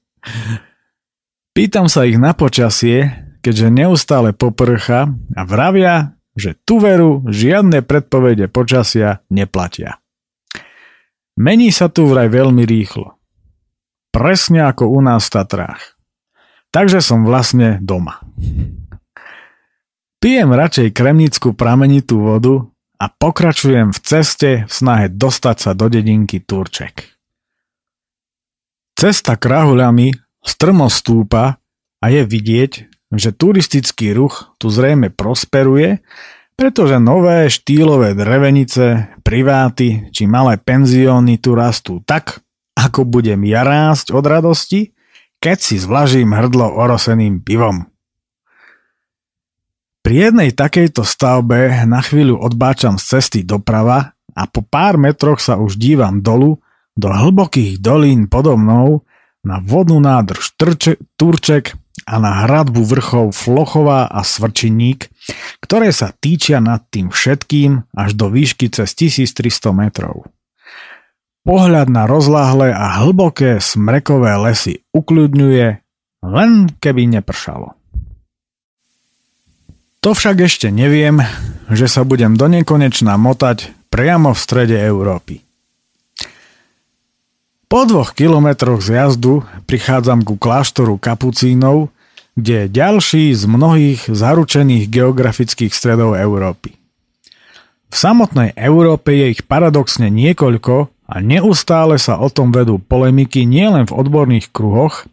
Pýtam 1.57 1.89
sa 1.89 2.05
ich 2.05 2.21
na 2.21 2.37
počasie, 2.37 3.17
keďže 3.41 3.73
neustále 3.73 4.29
poprcha 4.29 5.09
a 5.33 5.41
vravia, 5.41 6.13
že 6.37 6.53
tu 6.53 6.77
veru 6.77 7.25
žiadne 7.25 7.81
predpovede 7.81 8.45
počasia 8.45 9.25
neplatia. 9.33 9.97
Mení 11.33 11.73
sa 11.73 11.89
tu 11.89 12.05
vraj 12.05 12.29
veľmi 12.29 12.61
rýchlo. 12.61 13.17
Presne 14.13 14.69
ako 14.69 14.85
u 14.85 15.01
nás 15.01 15.25
v 15.25 15.33
Tatrách 15.33 15.97
takže 16.77 17.01
som 17.01 17.25
vlastne 17.25 17.81
doma. 17.81 18.21
Pijem 20.17 20.49
radšej 20.53 20.93
kremnickú 20.93 21.53
pramenitú 21.53 22.21
vodu 22.21 22.69
a 22.97 23.05
pokračujem 23.09 23.93
v 23.93 23.99
ceste 24.01 24.51
v 24.65 24.71
snahe 24.71 25.09
dostať 25.09 25.57
sa 25.57 25.71
do 25.77 25.89
dedinky 25.89 26.41
Turček. 26.41 27.17
Cesta 28.97 29.37
krahuľami 29.37 30.26
strmo 30.47 30.87
stúpa 30.87 31.59
a 31.99 32.05
je 32.07 32.23
vidieť, 32.23 32.71
že 33.11 33.35
turistický 33.35 34.15
ruch 34.15 34.55
tu 34.55 34.71
zrejme 34.71 35.11
prosperuje, 35.11 35.99
pretože 36.57 36.97
nové 36.97 37.51
štýlové 37.51 38.17
drevenice, 38.17 39.13
priváty 39.21 40.09
či 40.15 40.25
malé 40.25 40.57
penzióny 40.57 41.37
tu 41.37 41.53
rastú 41.53 42.01
tak, 42.01 42.41
ako 42.73 43.05
budem 43.05 43.43
ja 43.45 43.61
rásť 43.67 44.15
od 44.15 44.25
radosti, 44.25 44.95
keď 45.37 45.57
si 45.61 45.75
zvlažím 45.77 46.33
hrdlo 46.33 46.65
oroseným 46.65 47.45
pivom. 47.45 47.85
Pri 50.01 50.31
jednej 50.31 50.55
takejto 50.55 51.03
stavbe 51.03 51.83
na 51.83 51.99
chvíľu 51.99 52.39
odbáčam 52.39 52.95
z 52.95 53.19
cesty 53.19 53.39
doprava 53.43 54.15
a 54.31 54.43
po 54.47 54.63
pár 54.63 54.95
metroch 54.95 55.43
sa 55.43 55.59
už 55.59 55.75
dívam 55.75 56.23
dolu 56.23 56.63
do 56.95 57.11
hlbokých 57.11 57.77
dolín 57.77 58.31
podo 58.31 58.55
mnou 58.57 59.03
na 59.47 59.63
vodnú 59.63 60.03
nádrž 60.03 60.51
Turček 61.15 61.79
a 62.03 62.19
na 62.19 62.43
hradbu 62.45 62.83
vrchov 62.83 63.31
Flochová 63.31 64.11
a 64.11 64.21
Svrčiník, 64.27 65.07
ktoré 65.63 65.95
sa 65.95 66.11
týčia 66.11 66.59
nad 66.59 66.83
tým 66.91 67.07
všetkým 67.07 67.95
až 67.95 68.11
do 68.19 68.27
výšky 68.27 68.67
cez 68.67 68.91
1300 68.91 69.71
metrov. 69.71 70.27
Pohľad 71.47 71.87
na 71.87 72.03
rozláhle 72.03 72.75
a 72.75 72.99
hlboké 72.99 73.63
smrekové 73.63 74.35
lesy 74.35 74.83
ukľudňuje, 74.91 75.67
len 76.27 76.51
keby 76.83 77.07
nepršalo. 77.07 77.71
To 80.03 80.11
však 80.11 80.43
ešte 80.43 80.67
neviem, 80.71 81.23
že 81.71 81.87
sa 81.87 82.03
budem 82.03 82.35
do 82.35 82.51
nekonečna 82.51 83.15
motať 83.15 83.71
priamo 83.87 84.35
v 84.35 84.39
strede 84.39 84.75
Európy. 84.75 85.46
Po 87.67 87.83
dvoch 87.83 88.15
kilometroch 88.15 88.79
z 88.79 88.95
jazdu 88.95 89.43
prichádzam 89.67 90.23
ku 90.23 90.39
kláštoru 90.39 90.95
kapucínov, 90.95 91.91
kde 92.39 92.63
je 92.63 92.67
ďalší 92.71 93.35
z 93.35 93.43
mnohých 93.43 94.07
zaručených 94.07 94.87
geografických 94.87 95.75
stredov 95.75 96.15
Európy. 96.15 96.79
V 97.91 97.95
samotnej 97.95 98.55
Európe 98.55 99.11
je 99.11 99.35
ich 99.35 99.43
paradoxne 99.43 100.07
niekoľko 100.07 100.87
a 101.11 101.15
neustále 101.19 101.99
sa 101.99 102.23
o 102.23 102.31
tom 102.31 102.55
vedú 102.55 102.79
polemiky 102.79 103.43
nielen 103.43 103.83
v 103.83 103.95
odborných 103.99 104.47
kruhoch, 104.55 105.03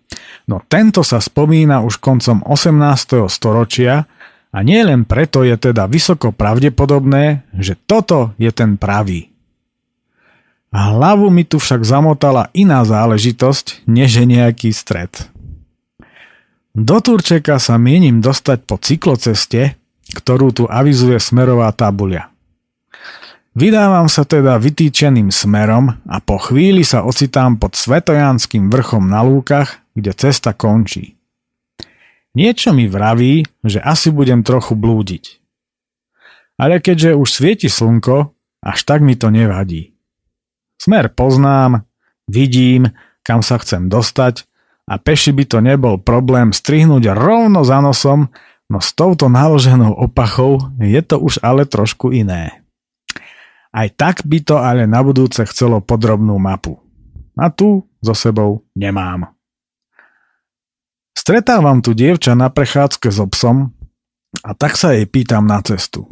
no 0.47 0.63
tento 0.63 1.03
sa 1.03 1.19
spomína 1.19 1.83
už 1.83 1.99
koncom 1.99 2.47
18. 2.47 3.35
storočia 3.35 4.07
a 4.55 4.59
nie 4.63 4.79
len 4.87 5.03
preto 5.03 5.43
je 5.43 5.59
teda 5.59 5.91
vysoko 5.91 6.31
pravdepodobné, 6.31 7.51
že 7.59 7.75
toto 7.75 8.31
je 8.39 8.55
ten 8.55 8.79
pravý. 8.79 9.34
Hlavu 10.75 11.31
mi 11.31 11.47
tu 11.47 11.63
však 11.63 11.87
zamotala 11.87 12.51
iná 12.51 12.83
záležitosť, 12.83 13.87
než 13.87 14.27
nejaký 14.27 14.75
stred. 14.75 15.31
Do 16.75 16.99
Turčeka 16.99 17.63
sa 17.63 17.79
mienim 17.79 18.19
dostať 18.19 18.59
po 18.67 18.75
cykloceste, 18.83 19.79
ktorú 20.19 20.51
tu 20.51 20.65
avizuje 20.67 21.23
smerová 21.23 21.71
tabuľa. 21.71 22.35
Vydávam 23.55 24.11
sa 24.11 24.27
teda 24.27 24.59
vytýčeným 24.59 25.31
smerom 25.31 25.95
a 26.11 26.19
po 26.19 26.43
chvíli 26.43 26.83
sa 26.83 27.07
ocitám 27.07 27.55
pod 27.55 27.79
Svetojanským 27.79 28.67
vrchom 28.67 29.07
na 29.07 29.23
lúkach, 29.23 29.79
kde 29.95 30.11
cesta 30.11 30.51
končí. 30.59 31.15
Niečo 32.35 32.75
mi 32.75 32.91
vraví, 32.91 33.47
že 33.63 33.79
asi 33.79 34.11
budem 34.11 34.43
trochu 34.43 34.75
blúdiť. 34.75 35.39
Ale 36.59 36.83
keďže 36.83 37.15
už 37.15 37.31
svieti 37.31 37.71
slnko, 37.71 38.35
až 38.59 38.79
tak 38.83 39.07
mi 39.07 39.15
to 39.15 39.31
nevadí. 39.31 39.94
Smer 40.85 41.09
poznám, 41.09 41.89
vidím, 42.29 42.93
kam 43.25 43.41
sa 43.41 43.57
chcem 43.57 43.89
dostať 43.89 44.45
a 44.85 45.01
peši 45.01 45.33
by 45.33 45.45
to 45.49 45.65
nebol 45.65 45.97
problém 45.97 46.53
strihnúť 46.53 47.09
rovno 47.17 47.65
za 47.65 47.81
nosom, 47.81 48.29
no 48.69 48.79
s 48.85 48.93
touto 48.93 49.33
naloženou 49.33 49.97
opachou 49.97 50.61
je 50.77 51.01
to 51.01 51.17
už 51.17 51.41
ale 51.41 51.65
trošku 51.65 52.13
iné. 52.13 52.61
Aj 53.73 53.89
tak 53.89 54.29
by 54.29 54.45
to 54.45 54.61
ale 54.61 54.85
na 54.85 55.01
budúce 55.01 55.41
chcelo 55.49 55.81
podrobnú 55.81 56.37
mapu. 56.37 56.77
A 57.35 57.49
tu 57.49 57.89
so 58.05 58.13
sebou 58.13 58.69
nemám. 58.77 59.33
Stretávam 61.17 61.81
tu 61.81 61.97
dievča 61.97 62.37
na 62.37 62.53
prechádzke 62.53 63.09
s 63.09 63.19
obsom 63.25 63.73
a 64.45 64.53
tak 64.53 64.77
sa 64.77 64.93
jej 64.93 65.09
pýtam 65.09 65.49
na 65.49 65.65
cestu. 65.65 66.05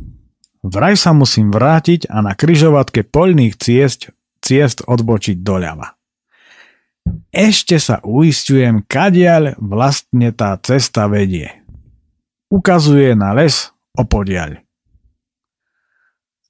Vraj 0.64 0.96
sa 0.96 1.12
musím 1.12 1.52
vrátiť 1.52 2.08
a 2.08 2.24
na 2.24 2.32
kryžovatke 2.32 3.04
poľných 3.04 3.54
ciest, 3.60 4.08
ciest 4.42 4.84
odbočiť 4.84 5.40
doľava. 5.40 5.94
Ešte 7.32 7.80
sa 7.80 7.98
uistujem, 8.04 8.84
kadiaľ 8.86 9.58
vlastne 9.58 10.30
tá 10.34 10.54
cesta 10.60 11.08
vedie. 11.08 11.50
Ukazuje 12.52 13.16
na 13.16 13.32
les 13.32 13.72
opodiaľ. 13.96 14.60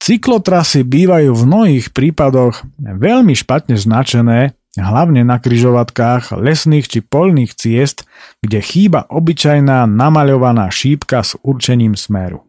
Cyklotrasy 0.02 0.82
bývajú 0.82 1.30
v 1.30 1.42
mnohých 1.46 1.86
prípadoch 1.94 2.66
veľmi 2.82 3.38
špatne 3.38 3.78
značené 3.78 4.58
hlavne 4.74 5.22
na 5.22 5.36
kryžovatkách 5.36 6.32
lesných 6.32 6.88
či 6.88 6.98
polných 7.04 7.52
ciest, 7.54 8.08
kde 8.40 8.64
chýba 8.64 9.04
obyčajná 9.06 9.84
namaľovaná 9.84 10.72
šípka 10.72 11.20
s 11.20 11.36
určením 11.44 11.94
smeru. 11.94 12.48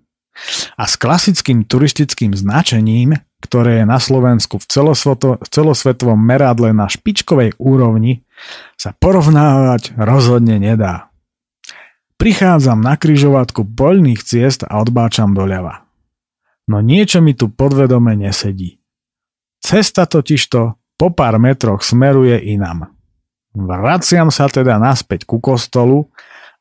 A 0.80 0.90
s 0.90 0.98
klasickým 0.98 1.68
turistickým 1.68 2.34
značením, 2.34 3.22
ktoré 3.44 3.84
je 3.84 3.86
na 3.86 4.00
Slovensku 4.00 4.64
v 4.64 4.66
celosvetovom 5.44 6.16
meradle 6.16 6.72
na 6.72 6.88
špičkovej 6.88 7.60
úrovni, 7.60 8.24
sa 8.80 8.96
porovnávať 8.96 10.00
rozhodne 10.00 10.64
nedá. 10.64 11.12
Prichádzam 12.16 12.80
na 12.80 12.96
kryžovatku 12.96 13.68
poľných 13.76 14.24
ciest 14.24 14.64
a 14.64 14.80
odbáčam 14.80 15.36
doľava. 15.36 15.84
No 16.72 16.80
niečo 16.80 17.20
mi 17.20 17.36
tu 17.36 17.52
podvedome 17.52 18.16
nesedí. 18.16 18.80
Cesta 19.60 20.08
totižto 20.08 20.80
po 20.96 21.12
pár 21.12 21.36
metroch 21.36 21.84
smeruje 21.84 22.40
inam. 22.48 22.88
Vraciam 23.52 24.32
sa 24.32 24.48
teda 24.48 24.80
naspäť 24.80 25.28
ku 25.28 25.44
kostolu 25.44 26.08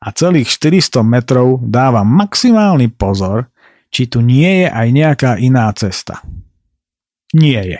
a 0.03 0.11
celých 0.11 0.51
400 0.51 0.99
metrov 1.07 1.63
dávam 1.63 2.03
maximálny 2.03 2.91
pozor, 2.91 3.47
či 3.87 4.11
tu 4.11 4.19
nie 4.19 4.65
je 4.65 4.67
aj 4.67 4.87
nejaká 4.91 5.31
iná 5.39 5.71
cesta. 5.71 6.19
Nie 7.33 7.61
je. 7.65 7.79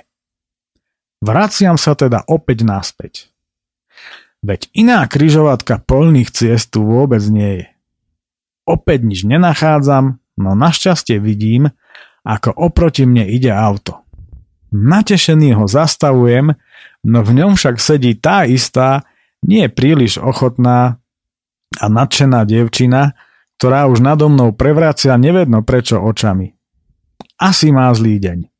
Vraciam 1.23 1.79
sa 1.79 1.95
teda 1.95 2.25
opäť 2.27 2.67
naspäť. 2.67 3.13
Veď 4.43 4.67
iná 4.75 5.07
kryžovatka 5.07 5.79
polných 5.79 6.35
ciest 6.35 6.75
tu 6.75 6.83
vôbec 6.83 7.23
nie 7.31 7.63
je. 7.63 7.67
Opäť 8.67 9.07
nič 9.07 9.23
nenachádzam, 9.23 10.19
no 10.35 10.51
našťastie 10.51 11.15
vidím, 11.23 11.71
ako 12.27 12.51
oproti 12.51 13.07
mne 13.07 13.23
ide 13.29 13.51
auto. 13.55 14.03
Natešený 14.73 15.55
ho 15.55 15.65
zastavujem, 15.69 16.59
no 17.07 17.19
v 17.23 17.31
ňom 17.39 17.55
však 17.55 17.79
sedí 17.79 18.19
tá 18.19 18.43
istá, 18.43 19.07
nie 19.43 19.67
príliš 19.71 20.19
ochotná 20.19 20.99
a 21.79 21.85
nadšená 21.87 22.43
dievčina, 22.43 23.15
ktorá 23.59 23.87
už 23.87 24.03
nado 24.03 24.27
mnou 24.27 24.51
prevracia 24.51 25.15
nevedno 25.15 25.63
prečo 25.63 26.03
očami. 26.03 26.51
Asi 27.39 27.71
má 27.71 27.91
zlý 27.95 28.19
deň. 28.19 28.52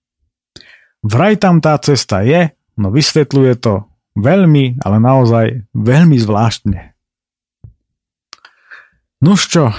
Vraj 1.04 1.36
tam 1.36 1.60
tá 1.60 1.76
cesta 1.84 2.24
je, 2.24 2.56
no 2.80 2.88
vysvetľuje 2.90 3.54
to 3.60 3.84
veľmi, 4.16 4.80
ale 4.80 4.98
naozaj 5.04 5.68
veľmi 5.76 6.16
zvláštne. 6.16 6.96
Nuž 9.24 9.52
čo, 9.52 9.72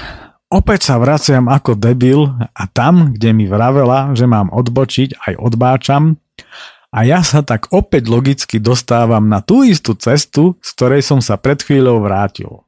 opäť 0.52 0.92
sa 0.92 1.00
vraciam 1.00 1.48
ako 1.48 1.76
debil 1.76 2.28
a 2.32 2.64
tam, 2.68 3.16
kde 3.16 3.32
mi 3.32 3.44
vravela, 3.48 4.12
že 4.12 4.28
mám 4.28 4.52
odbočiť, 4.52 5.20
aj 5.20 5.34
odbáčam, 5.36 6.16
a 6.94 7.02
ja 7.02 7.26
sa 7.26 7.42
tak 7.42 7.74
opäť 7.74 8.06
logicky 8.06 8.62
dostávam 8.62 9.26
na 9.26 9.42
tú 9.42 9.66
istú 9.66 9.98
cestu, 9.98 10.54
z 10.62 10.68
ktorej 10.78 11.02
som 11.02 11.18
sa 11.18 11.34
pred 11.34 11.58
chvíľou 11.58 11.98
vrátil. 11.98 12.62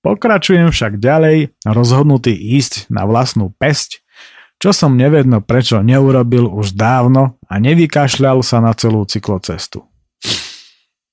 Pokračujem 0.00 0.72
však 0.72 0.98
ďalej, 0.98 1.54
rozhodnutý 1.62 2.32
ísť 2.32 2.88
na 2.88 3.06
vlastnú 3.06 3.52
pesť, 3.54 4.01
čo 4.62 4.70
som 4.70 4.94
nevedno 4.94 5.42
prečo 5.42 5.82
neurobil 5.82 6.46
už 6.46 6.78
dávno 6.78 7.34
a 7.50 7.58
nevykašľal 7.58 8.46
sa 8.46 8.62
na 8.62 8.70
celú 8.78 9.02
cyklocestu. 9.02 9.82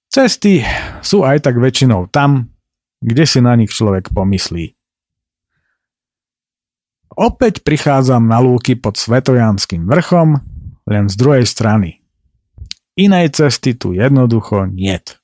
Cesty 0.06 0.62
sú 1.02 1.26
aj 1.26 1.50
tak 1.50 1.58
väčšinou 1.58 2.14
tam, 2.14 2.54
kde 3.02 3.26
si 3.26 3.42
na 3.42 3.58
nich 3.58 3.74
človek 3.74 4.14
pomyslí. 4.14 4.78
Opäť 7.18 7.66
prichádzam 7.66 8.30
na 8.30 8.38
lúky 8.38 8.78
pod 8.78 9.02
Svetojanským 9.02 9.90
vrchom, 9.90 10.46
len 10.86 11.10
z 11.10 11.16
druhej 11.18 11.46
strany. 11.50 12.06
Inej 12.94 13.34
cesty 13.34 13.74
tu 13.74 13.98
jednoducho 13.98 14.70
niet. 14.70 15.18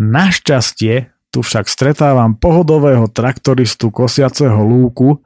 Našťastie 0.00 1.12
tu 1.28 1.44
však 1.44 1.68
stretávam 1.68 2.36
pohodového 2.40 3.08
traktoristu 3.12 3.92
kosiaceho 3.92 4.64
lúku, 4.64 5.20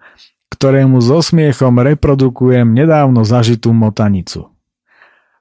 ktorému 0.51 0.99
so 0.99 1.23
smiechom 1.23 1.79
reprodukujem 1.79 2.75
nedávno 2.75 3.23
zažitú 3.23 3.71
motanicu. 3.71 4.51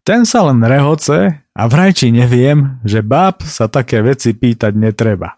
Ten 0.06 0.24
sa 0.26 0.48
len 0.50 0.64
rehoce 0.64 1.44
a 1.54 1.64
vrajči 1.68 2.10
neviem, 2.10 2.82
že 2.88 3.04
báb 3.04 3.46
sa 3.46 3.70
také 3.70 4.02
veci 4.02 4.34
pýtať 4.34 4.74
netreba. 4.74 5.38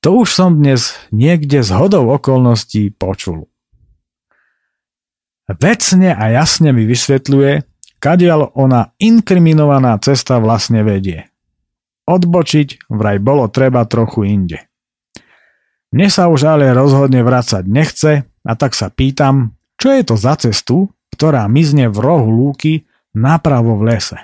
To 0.00 0.24
už 0.24 0.32
som 0.32 0.56
dnes 0.56 0.96
niekde 1.12 1.60
z 1.60 1.70
hodou 1.76 2.08
okolností 2.14 2.94
počul. 2.94 3.50
Vecne 5.50 6.14
a 6.14 6.30
jasne 6.30 6.70
mi 6.70 6.86
vysvetľuje, 6.86 7.52
kadiaľ 7.98 8.54
ona 8.54 8.94
inkriminovaná 9.02 9.98
cesta 9.98 10.38
vlastne 10.38 10.86
vedie. 10.86 11.26
Odbočiť 12.06 12.86
vraj 12.86 13.18
bolo 13.18 13.50
treba 13.50 13.82
trochu 13.84 14.30
inde. 14.30 14.58
Mne 15.90 16.06
sa 16.06 16.30
už 16.30 16.46
ale 16.46 16.70
rozhodne 16.70 17.26
vrácať 17.26 17.66
nechce 17.66 18.29
a 18.44 18.52
tak 18.56 18.72
sa 18.72 18.88
pýtam, 18.88 19.56
čo 19.76 19.92
je 19.92 20.02
to 20.04 20.14
za 20.16 20.36
cestu, 20.40 20.92
ktorá 21.12 21.44
mizne 21.48 21.88
v 21.88 21.98
rohu 22.00 22.28
lúky 22.28 22.88
napravo 23.16 23.76
v 23.80 23.96
lese. 23.96 24.18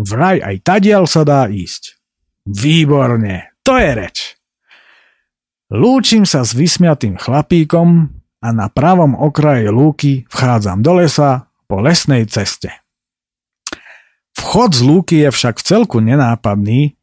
Vraj 0.00 0.40
aj 0.40 0.56
tadiaľ 0.64 1.04
sa 1.04 1.22
dá 1.28 1.48
ísť. 1.48 2.00
Výborne, 2.48 3.52
to 3.60 3.76
je 3.76 3.90
reč. 3.92 4.18
Lúčim 5.70 6.26
sa 6.26 6.42
s 6.42 6.56
vysmiatým 6.56 7.20
chlapíkom 7.20 8.10
a 8.40 8.48
na 8.50 8.66
pravom 8.72 9.14
okraji 9.14 9.68
lúky 9.68 10.12
vchádzam 10.32 10.80
do 10.80 10.98
lesa 10.98 11.52
po 11.68 11.78
lesnej 11.78 12.26
ceste. 12.26 12.72
Vchod 14.34 14.72
z 14.72 14.82
lúky 14.82 15.16
je 15.22 15.30
však 15.30 15.60
v 15.60 15.66
celku 15.68 16.00
nenápadný 16.00 16.96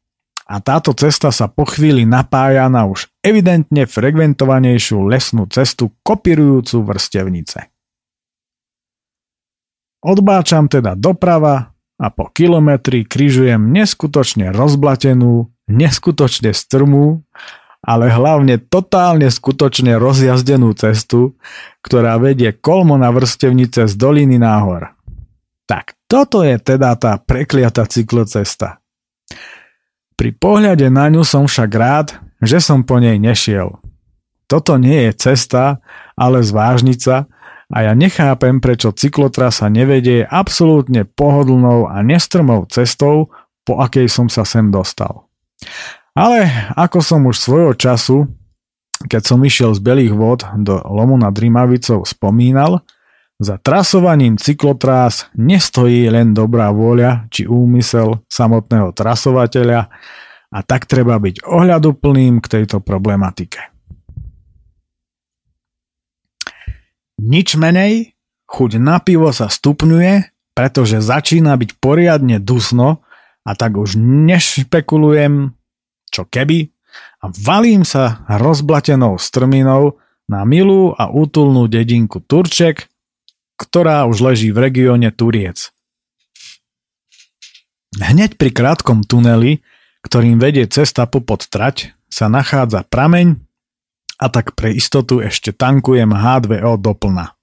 a 0.47 0.63
táto 0.63 0.95
cesta 0.95 1.27
sa 1.27 1.51
po 1.51 1.67
chvíli 1.67 2.07
napája 2.07 2.71
na 2.71 2.87
už 2.87 3.11
evidentne 3.19 3.83
frekventovanejšiu 3.83 5.03
lesnú 5.03 5.43
cestu 5.51 5.91
kopírujúcu 6.07 6.87
vrstevnice. 6.87 7.67
Odbáčam 10.07 10.71
teda 10.71 10.95
doprava 10.95 11.75
a 11.99 12.07
po 12.07 12.31
kilometri 12.31 13.03
križujem 13.03 13.59
neskutočne 13.75 14.55
rozblatenú, 14.55 15.51
neskutočne 15.67 16.55
strmú, 16.55 17.27
ale 17.83 18.07
hlavne 18.07 18.55
totálne 18.61 19.27
skutočne 19.27 19.99
rozjazdenú 19.99 20.71
cestu, 20.79 21.35
ktorá 21.83 22.15
vedie 22.23 22.55
kolmo 22.55 22.95
na 22.95 23.11
vrstevnice 23.11 23.91
z 23.91 23.93
doliny 23.99 24.39
náhor. 24.39 24.95
Tak 25.67 25.99
toto 26.07 26.47
je 26.47 26.55
teda 26.55 26.95
tá 26.95 27.19
prekliatá 27.19 27.83
cyklocesta. 27.83 28.79
Pri 30.17 30.33
pohľade 30.33 30.89
na 30.89 31.13
ňu 31.13 31.21
som 31.21 31.45
však 31.45 31.69
rád, 31.77 32.17
že 32.41 32.57
som 32.57 32.81
po 32.81 32.97
nej 32.97 33.21
nešiel. 33.21 33.77
Toto 34.49 34.81
nie 34.81 35.05
je 35.05 35.13
cesta, 35.13 35.77
ale 36.17 36.41
zvážnica 36.41 37.29
a 37.69 37.77
ja 37.85 37.93
nechápem, 37.93 38.57
prečo 38.57 38.95
cyklotrasa 38.95 39.69
nevedie 39.69 40.25
absolútne 40.25 41.05
pohodlnou 41.05 41.85
a 41.85 42.01
nestrmou 42.01 42.65
cestou, 42.65 43.29
po 43.61 43.77
akej 43.77 44.09
som 44.09 44.25
sa 44.25 44.41
sem 44.41 44.73
dostal. 44.73 45.29
Ale 46.17 46.49
ako 46.73 46.97
som 47.03 47.21
už 47.29 47.37
svojho 47.37 47.73
času, 47.77 48.25
keď 49.05 49.21
som 49.21 49.43
išiel 49.45 49.77
z 49.77 49.83
Belých 49.85 50.17
vod 50.17 50.49
do 50.57 50.81
Lomu 50.89 51.13
nad 51.19 51.35
Rimavicou 51.37 52.01
spomínal, 52.07 52.81
za 53.37 53.61
trasovaním 53.61 54.41
cyklotrás 54.41 55.29
nestojí 55.37 56.09
len 56.09 56.33
dobrá 56.33 56.73
vôľa 56.73 57.29
či 57.29 57.45
úmysel 57.45 58.25
samotného 58.25 58.89
trasovateľa 58.97 59.79
a 60.47 60.59
tak 60.65 60.89
treba 60.89 61.21
byť 61.21 61.45
ohľaduplným 61.45 62.41
k 62.41 62.47
tejto 62.47 62.81
problematike. 62.81 63.61
Nič 67.17 67.57
menej, 67.57 68.13
chuť 68.45 68.71
na 68.77 69.01
pivo 69.01 69.33
sa 69.33 69.49
stupňuje, 69.49 70.33
pretože 70.53 71.01
začína 71.01 71.57
byť 71.57 71.77
poriadne 71.77 72.37
dusno 72.41 73.05
a 73.45 73.51
tak 73.53 73.77
už 73.77 73.97
nešpekulujem, 74.01 75.53
čo 76.09 76.25
keby, 76.25 76.73
a 77.21 77.33
valím 77.33 77.81
sa 77.81 78.25
rozblatenou 78.29 79.17
strminou 79.17 79.97
na 80.29 80.45
milú 80.45 80.93
a 80.93 81.09
útulnú 81.09 81.65
dedinku 81.65 82.21
Turček, 82.21 82.85
ktorá 83.57 84.05
už 84.05 84.21
leží 84.21 84.53
v 84.53 84.69
regióne 84.69 85.09
Turiec. 85.09 85.73
Hneď 87.97 88.37
pri 88.37 88.53
krátkom 88.53 89.01
tuneli, 89.01 89.65
ktorým 90.05 90.37
vedie 90.37 90.69
cesta 90.69 91.09
po 91.09 91.19
trať, 91.25 91.97
sa 92.07 92.29
nachádza 92.29 92.85
prameň 92.85 93.41
a 94.21 94.25
tak 94.29 94.53
pre 94.53 94.71
istotu 94.71 95.19
ešte 95.19 95.51
tankujem 95.51 96.13
H2O 96.13 96.77
doplna. 96.77 97.33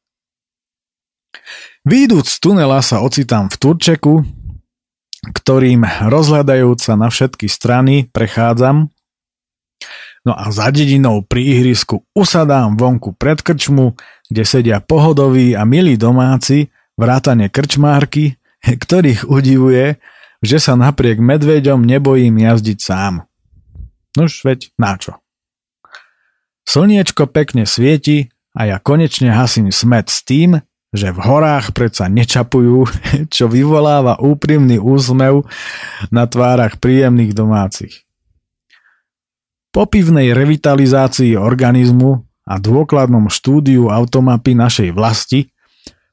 Výjdúc 1.85 2.31
z 2.31 2.37
tunela 2.41 2.81
sa 2.81 3.03
ocitám 3.03 3.51
v 3.51 3.57
Turčeku, 3.61 4.15
ktorým 5.35 5.85
rozhľadajúc 5.85 6.79
sa 6.79 6.95
na 6.95 7.11
všetky 7.11 7.51
strany 7.51 8.09
prechádzam 8.09 8.95
No 10.25 10.33
a 10.33 10.49
za 10.49 10.73
dedinou 10.73 11.21
pri 11.21 11.45
ihrisku 11.45 12.01
usadám 12.17 12.81
vonku 12.81 13.13
pred 13.13 13.45
krčmu, 13.45 13.93
kde 14.29 14.43
sedia 14.45 14.79
pohodoví 14.81 15.57
a 15.57 15.65
milí 15.69 15.97
domáci, 15.97 16.69
vrátane 16.97 17.51
krčmárky, 17.51 18.37
ktorých 18.85 19.29
udivuje, 19.29 19.99
že 20.45 20.59
sa 20.61 20.77
napriek 20.77 21.21
medveďom 21.21 21.85
nebojím 21.85 22.45
jazdiť 22.45 22.79
sám. 22.79 23.25
Nož 24.15 24.45
veď 24.47 24.71
načo. 24.79 25.19
Slniečko 26.65 27.29
pekne 27.29 27.69
svieti 27.69 28.33
a 28.57 28.71
ja 28.71 28.77
konečne 28.81 29.35
hasím 29.35 29.69
smet 29.69 30.09
s 30.09 30.25
tým, 30.25 30.63
že 30.95 31.11
v 31.11 31.19
horách 31.19 31.75
predsa 31.75 32.07
nečapujú, 32.07 32.87
čo 33.35 33.51
vyvoláva 33.51 34.23
úprimný 34.23 34.79
úsmev 34.79 35.45
na 36.15 36.25
tvárach 36.31 36.79
príjemných 36.79 37.35
domácich. 37.35 38.07
Po 39.75 39.91
pivnej 39.91 40.31
revitalizácii 40.31 41.35
organizmu 41.35 42.23
a 42.45 42.61
dôkladnom 42.61 43.33
štúdiu 43.33 43.89
automapy 43.89 44.53
našej 44.53 44.93
vlasti 44.93 45.49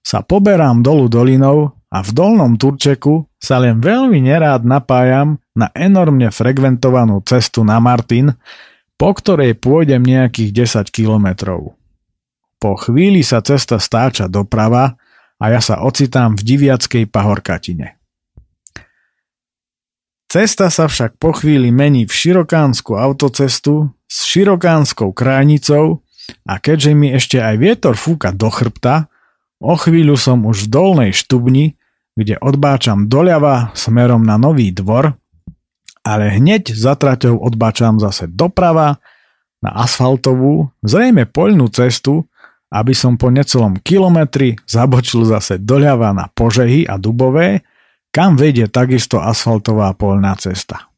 sa 0.02 0.24
poberám 0.26 0.82
dolu 0.82 1.12
dolinou 1.12 1.76
a 1.92 2.00
v 2.00 2.10
dolnom 2.16 2.56
Turčeku 2.56 3.28
sa 3.36 3.60
len 3.60 3.84
veľmi 3.84 4.24
nerád 4.24 4.64
napájam 4.64 5.38
na 5.52 5.68
enormne 5.76 6.32
frekventovanú 6.32 7.20
cestu 7.28 7.68
na 7.68 7.78
Martin, 7.84 8.32
po 8.96 9.12
ktorej 9.12 9.60
pôjdem 9.60 10.00
nejakých 10.02 10.88
10 10.88 10.94
kilometrov. 10.94 11.76
Po 12.62 12.72
chvíli 12.78 13.26
sa 13.26 13.44
cesta 13.44 13.82
stáča 13.82 14.32
doprava 14.32 14.96
a 15.42 15.46
ja 15.50 15.60
sa 15.60 15.82
ocitám 15.82 16.38
v 16.38 16.42
diviackej 16.46 17.10
pahorkatine. 17.10 17.98
Cesta 20.32 20.72
sa 20.72 20.88
však 20.88 21.20
po 21.20 21.36
chvíli 21.36 21.76
mení 21.76 22.08
v 22.08 22.14
širokánsku 22.14 22.96
autocestu 22.96 23.92
s 24.08 24.24
širokánskou 24.32 25.12
krajnicou 25.12 26.08
a 26.48 26.58
keďže 26.58 26.92
mi 26.96 27.12
ešte 27.12 27.38
aj 27.40 27.56
vietor 27.60 27.96
fúka 27.96 28.36
do 28.36 28.48
chrbta, 28.52 29.08
o 29.62 29.78
chvíľu 29.78 30.18
som 30.18 30.44
už 30.48 30.68
v 30.68 30.72
dolnej 30.72 31.12
štubni, 31.14 31.78
kde 32.18 32.38
odbáčam 32.42 33.08
doľava 33.08 33.72
smerom 33.78 34.26
na 34.26 34.36
nový 34.36 34.74
dvor, 34.74 35.16
ale 36.02 36.34
hneď 36.34 36.74
za 36.74 36.98
traťou 36.98 37.38
odbáčam 37.38 38.02
zase 38.02 38.26
doprava 38.28 38.98
na 39.62 39.72
asfaltovú, 39.86 40.74
zrejme 40.82 41.30
poľnú 41.30 41.70
cestu, 41.70 42.26
aby 42.74 42.96
som 42.98 43.20
po 43.20 43.30
necelom 43.30 43.78
kilometri 43.84 44.58
zabočil 44.66 45.28
zase 45.28 45.62
doľava 45.62 46.16
na 46.16 46.26
požehy 46.32 46.90
a 46.90 46.98
dubové 46.98 47.62
kam 48.12 48.36
vedie 48.36 48.68
takisto 48.68 49.24
asfaltová 49.24 49.96
polná 49.96 50.36
cesta. 50.36 50.91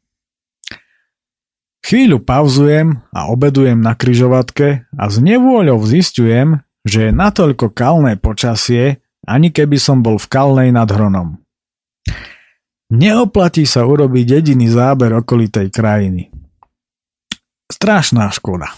Chvíľu 1.84 2.24
pauzujem 2.24 3.04
a 3.12 3.28
obedujem 3.28 3.76
na 3.76 3.92
kryžovatke 3.92 4.88
a 4.88 5.04
s 5.04 5.20
nevôľou 5.20 5.84
zistujem, 5.84 6.64
že 6.80 7.08
je 7.08 7.10
natoľko 7.12 7.76
kalné 7.76 8.16
počasie, 8.16 9.04
ani 9.28 9.52
keby 9.52 9.76
som 9.76 10.00
bol 10.00 10.16
v 10.16 10.24
kalnej 10.32 10.72
nad 10.72 10.88
Hronom. 10.88 11.44
Neoplatí 12.88 13.68
sa 13.68 13.84
urobiť 13.84 14.40
jediný 14.40 14.64
záber 14.72 15.12
okolitej 15.12 15.68
krajiny. 15.68 16.32
Strašná 17.68 18.32
škoda. 18.32 18.72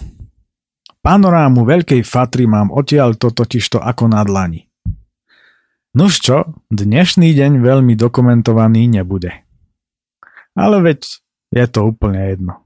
Panorámu 0.99 1.63
Veľkej 1.63 2.03
Fatry 2.03 2.51
mám 2.51 2.75
odtiaľ 2.75 3.15
to 3.15 3.31
totižto 3.31 3.79
ako 3.79 4.11
na 4.11 4.27
dlani. 4.27 4.67
Nuž 5.95 6.19
čo, 6.19 6.59
dnešný 6.75 7.31
deň 7.39 7.63
veľmi 7.63 7.95
dokumentovaný 7.95 8.91
nebude. 8.91 9.47
Ale 10.59 10.83
veď 10.83 11.07
je 11.55 11.67
to 11.71 11.87
úplne 11.87 12.19
jedno. 12.35 12.66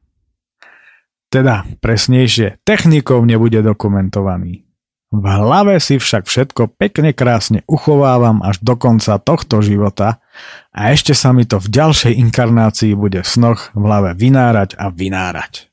Teda, 1.31 1.63
presnejšie, 1.79 2.59
technikou 2.67 3.23
nebude 3.23 3.63
dokumentovaný. 3.63 4.67
V 5.11 5.27
hlave 5.27 5.79
si 5.83 5.99
však 5.99 6.27
všetko 6.27 6.75
pekne 6.79 7.11
krásne 7.11 7.67
uchovávam 7.67 8.43
až 8.47 8.63
do 8.63 8.79
konca 8.79 9.19
tohto 9.19 9.59
života 9.59 10.23
a 10.71 10.95
ešte 10.95 11.19
sa 11.19 11.35
mi 11.35 11.47
to 11.47 11.59
v 11.59 11.67
ďalšej 11.67 12.15
inkarnácii 12.15 12.95
bude 12.95 13.23
v 13.23 13.31
snoch 13.31 13.75
v 13.75 13.83
hlave 13.83 14.15
vynárať 14.15 14.79
a 14.79 14.91
vynárať. 14.91 15.71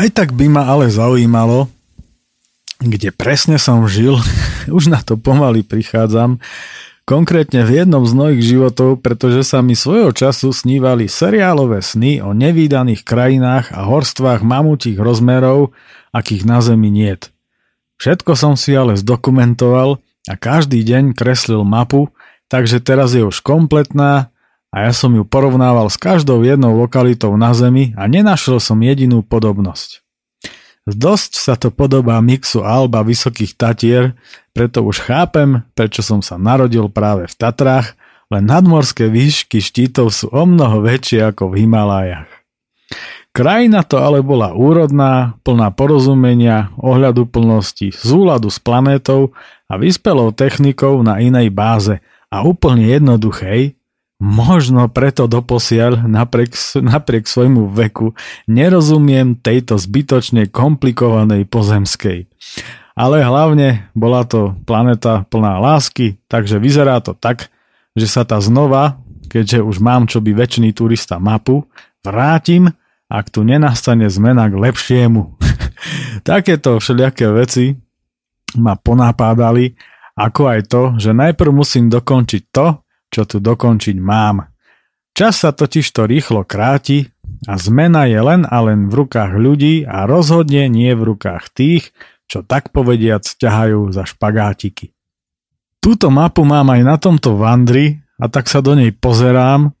Aj 0.00 0.08
tak 0.08 0.32
by 0.32 0.48
ma 0.48 0.64
ale 0.64 0.88
zaujímalo, 0.88 1.68
kde 2.80 3.12
presne 3.12 3.60
som 3.60 3.84
žil, 3.84 4.16
už 4.76 4.88
na 4.88 5.04
to 5.04 5.20
pomaly 5.20 5.60
prichádzam, 5.60 6.40
konkrétne 7.04 7.68
v 7.68 7.84
jednom 7.84 8.08
z 8.08 8.16
mojich 8.16 8.40
životov, 8.40 9.04
pretože 9.04 9.44
sa 9.44 9.60
mi 9.60 9.76
svojho 9.76 10.16
času 10.16 10.56
snívali 10.56 11.04
seriálové 11.04 11.84
sny 11.84 12.24
o 12.24 12.32
nevýdaných 12.32 13.04
krajinách 13.04 13.76
a 13.76 13.84
horstvách 13.84 14.40
mamutích 14.40 14.96
rozmerov, 14.96 15.76
akých 16.16 16.48
na 16.48 16.64
Zemi 16.64 16.88
niet. 16.88 17.28
Všetko 18.00 18.32
som 18.32 18.56
si 18.56 18.72
ale 18.72 18.96
zdokumentoval 18.96 20.00
a 20.24 20.34
každý 20.40 20.80
deň 20.80 21.12
kreslil 21.12 21.60
mapu, 21.60 22.08
takže 22.48 22.80
teraz 22.80 23.12
je 23.12 23.20
už 23.20 23.44
kompletná 23.44 24.29
a 24.70 24.86
ja 24.86 24.92
som 24.94 25.10
ju 25.14 25.26
porovnával 25.26 25.90
s 25.90 25.98
každou 25.98 26.46
jednou 26.46 26.78
lokalitou 26.78 27.34
na 27.34 27.50
Zemi 27.50 27.90
a 27.98 28.06
nenašiel 28.06 28.62
som 28.62 28.78
jedinú 28.78 29.26
podobnosť. 29.26 30.02
Dosť 30.90 31.32
sa 31.36 31.54
to 31.54 31.70
podobá 31.70 32.18
mixu 32.18 32.64
Alba 32.64 33.04
Vysokých 33.04 33.54
Tatier, 33.54 34.16
preto 34.50 34.82
už 34.82 35.04
chápem, 35.06 35.62
prečo 35.76 36.02
som 36.02 36.24
sa 36.24 36.40
narodil 36.40 36.88
práve 36.90 37.30
v 37.30 37.34
Tatrách, 37.36 37.94
len 38.30 38.46
nadmorské 38.46 39.10
výšky 39.10 39.58
štítov 39.58 40.14
sú 40.14 40.30
o 40.30 40.42
mnoho 40.46 40.82
väčšie 40.82 41.34
ako 41.34 41.50
v 41.50 41.66
Himalájach. 41.66 42.30
Krajina 43.30 43.86
to 43.86 44.02
ale 44.02 44.26
bola 44.26 44.50
úrodná, 44.58 45.38
plná 45.46 45.70
porozumenia, 45.70 46.74
ohľadu 46.82 47.30
plnosti, 47.30 47.94
súladu 47.94 48.50
s 48.50 48.58
planétou 48.58 49.30
a 49.70 49.78
vyspelou 49.78 50.34
technikou 50.34 50.98
na 51.06 51.22
inej 51.22 51.54
báze 51.54 52.02
a 52.26 52.42
úplne 52.42 52.90
jednoduchej, 52.90 53.78
možno 54.20 54.86
preto 54.92 55.24
doposiaľ 55.24 56.04
napriek, 56.04 56.52
napriek 56.78 57.24
svojmu 57.24 57.72
veku 57.72 58.12
nerozumiem 58.44 59.34
tejto 59.40 59.80
zbytočne 59.80 60.52
komplikovanej 60.52 61.48
pozemskej. 61.48 62.28
Ale 62.92 63.24
hlavne 63.24 63.88
bola 63.96 64.28
to 64.28 64.52
planeta 64.68 65.24
plná 65.32 65.56
lásky, 65.56 66.20
takže 66.28 66.60
vyzerá 66.60 67.00
to 67.00 67.16
tak, 67.16 67.48
že 67.96 68.04
sa 68.04 68.28
tá 68.28 68.36
znova, 68.44 69.00
keďže 69.32 69.64
už 69.64 69.80
mám 69.80 70.04
čo 70.04 70.20
by 70.20 70.36
väčší 70.36 70.76
turista 70.76 71.16
mapu, 71.16 71.64
vrátim 72.04 72.68
ak 73.10 73.26
tu 73.34 73.42
nenastane 73.42 74.06
zmena 74.06 74.46
k 74.46 74.54
lepšiemu. 74.54 75.34
Takéto 76.28 76.78
všelijaké 76.78 77.26
veci 77.34 77.74
ma 78.54 78.78
ponápádali, 78.78 79.74
ako 80.14 80.42
aj 80.46 80.60
to, 80.70 80.82
že 80.94 81.10
najprv 81.10 81.50
musím 81.50 81.90
dokončiť 81.90 82.42
to, 82.54 82.78
čo 83.10 83.26
tu 83.26 83.42
dokončiť 83.42 83.96
mám. 83.98 84.48
Čas 85.12 85.42
sa 85.42 85.50
totiž 85.50 85.84
to 85.90 86.06
rýchlo 86.06 86.46
kráti 86.46 87.10
a 87.44 87.58
zmena 87.58 88.06
je 88.06 88.20
len 88.22 88.46
a 88.46 88.56
len 88.64 88.88
v 88.88 89.04
rukách 89.04 89.36
ľudí 89.36 89.84
a 89.84 90.06
rozhodne 90.06 90.70
nie 90.70 90.94
v 90.94 91.12
rukách 91.14 91.50
tých, 91.52 91.90
čo 92.30 92.46
tak 92.46 92.70
povediac 92.70 93.26
ťahajú 93.26 93.90
za 93.90 94.06
špagátiky. 94.06 94.94
Túto 95.82 96.08
mapu 96.08 96.46
mám 96.46 96.70
aj 96.70 96.82
na 96.86 96.96
tomto 96.96 97.36
vandri 97.36 98.00
a 98.16 98.30
tak 98.30 98.46
sa 98.46 98.62
do 98.64 98.78
nej 98.78 98.94
pozerám 98.94 99.74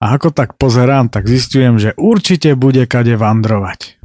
a 0.00 0.04
ako 0.16 0.32
tak 0.32 0.56
pozerám, 0.56 1.12
tak 1.12 1.28
zistujem, 1.28 1.76
že 1.76 1.92
určite 2.00 2.56
bude 2.56 2.88
kade 2.88 3.20
vandrovať. 3.20 3.99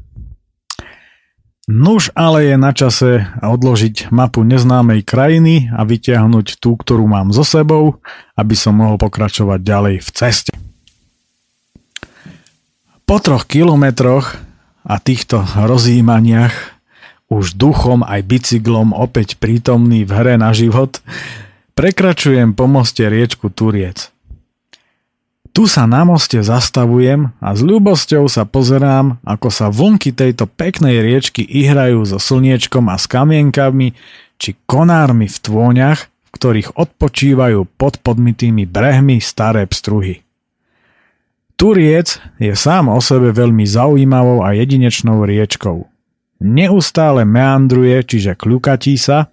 Nuž 1.66 2.14
ale 2.14 2.54
je 2.54 2.56
na 2.62 2.78
čase 2.78 3.26
odložiť 3.42 4.14
mapu 4.14 4.46
neznámej 4.46 5.02
krajiny 5.02 5.74
a 5.74 5.82
vytiahnuť 5.82 6.62
tú, 6.62 6.78
ktorú 6.78 7.10
mám 7.10 7.34
so 7.34 7.42
sebou, 7.42 7.98
aby 8.38 8.54
som 8.54 8.78
mohol 8.78 9.02
pokračovať 9.02 9.60
ďalej 9.66 9.96
v 10.06 10.10
ceste. 10.14 10.54
Po 13.10 13.18
troch 13.18 13.50
kilometroch 13.50 14.38
a 14.86 14.96
týchto 15.02 15.42
rozjímaniach 15.42 16.54
už 17.34 17.58
duchom 17.58 18.06
aj 18.06 18.22
bicyklom 18.22 18.94
opäť 18.94 19.42
prítomný 19.42 20.06
v 20.06 20.12
hre 20.14 20.36
na 20.38 20.54
život, 20.54 21.02
prekračujem 21.74 22.54
po 22.54 22.70
moste 22.70 23.10
riečku 23.10 23.50
Turiec. 23.50 24.15
Tu 25.56 25.72
sa 25.72 25.88
na 25.88 26.04
moste 26.04 26.44
zastavujem 26.44 27.32
a 27.40 27.56
s 27.56 27.64
ľubosťou 27.64 28.28
sa 28.28 28.44
pozerám, 28.44 29.24
ako 29.24 29.48
sa 29.48 29.72
vlnky 29.72 30.12
tejto 30.12 30.52
peknej 30.52 31.00
riečky 31.00 31.48
ihrajú 31.48 32.04
so 32.04 32.20
slniečkom 32.20 32.92
a 32.92 33.00
s 33.00 33.08
kamienkami 33.08 33.96
či 34.36 34.60
konármi 34.68 35.32
v 35.32 35.38
tvôňach, 35.40 36.12
v 36.12 36.30
ktorých 36.36 36.76
odpočívajú 36.76 37.72
pod 37.80 38.04
podmitými 38.04 38.68
brehmi 38.68 39.24
staré 39.24 39.64
pstruhy. 39.64 40.28
Turiec 41.56 42.20
je 42.36 42.52
sám 42.52 42.92
o 42.92 43.00
sebe 43.00 43.32
veľmi 43.32 43.64
zaujímavou 43.64 44.44
a 44.44 44.52
jedinečnou 44.52 45.24
riečkou. 45.24 45.88
Neustále 46.44 47.24
meandruje, 47.24 47.96
čiže 48.04 48.36
kľukatí 48.36 49.00
sa, 49.00 49.32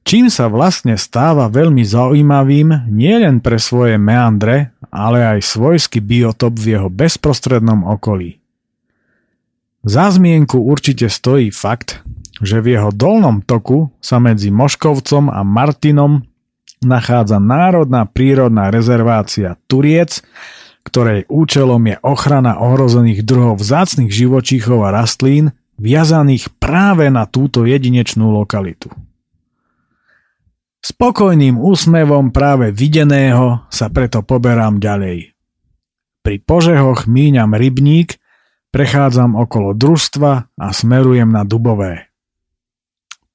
čím 0.00 0.32
sa 0.32 0.48
vlastne 0.48 0.96
stáva 0.96 1.52
veľmi 1.52 1.84
zaujímavým 1.84 2.88
nielen 2.88 3.44
pre 3.44 3.60
svoje 3.60 4.00
meandre, 4.00 4.71
ale 4.92 5.24
aj 5.24 5.40
svojský 5.40 6.04
biotop 6.04 6.60
v 6.60 6.76
jeho 6.76 6.88
bezprostrednom 6.92 7.88
okolí. 7.88 8.38
Za 9.82 10.14
zmienku 10.14 10.62
určite 10.62 11.10
stojí 11.10 11.50
fakt, 11.50 12.04
že 12.38 12.62
v 12.62 12.78
jeho 12.78 12.94
dolnom 12.94 13.42
toku 13.42 13.90
sa 13.98 14.22
medzi 14.22 14.52
Moškovcom 14.52 15.32
a 15.32 15.42
Martinom 15.42 16.22
nachádza 16.84 17.42
Národná 17.42 18.06
prírodná 18.06 18.70
rezervácia 18.70 19.58
Turiec, 19.66 20.22
ktorej 20.82 21.26
účelom 21.30 21.82
je 21.86 21.96
ochrana 22.02 22.58
ohrozených 22.58 23.22
druhov 23.26 23.62
vzácnych 23.62 24.10
živočíchov 24.10 24.86
a 24.86 24.94
rastlín 24.94 25.54
viazaných 25.78 26.50
práve 26.58 27.10
na 27.10 27.26
túto 27.26 27.66
jedinečnú 27.66 28.34
lokalitu. 28.34 28.90
Spokojným 30.82 31.62
úsmevom 31.62 32.34
práve 32.34 32.74
videného 32.74 33.62
sa 33.70 33.86
preto 33.86 34.26
poberám 34.26 34.82
ďalej. 34.82 35.30
Pri 36.26 36.36
požehoch 36.42 37.06
míňam 37.06 37.54
rybník, 37.54 38.18
prechádzam 38.74 39.38
okolo 39.38 39.78
družstva 39.78 40.32
a 40.58 40.66
smerujem 40.74 41.30
na 41.30 41.46
Dubové. 41.46 42.10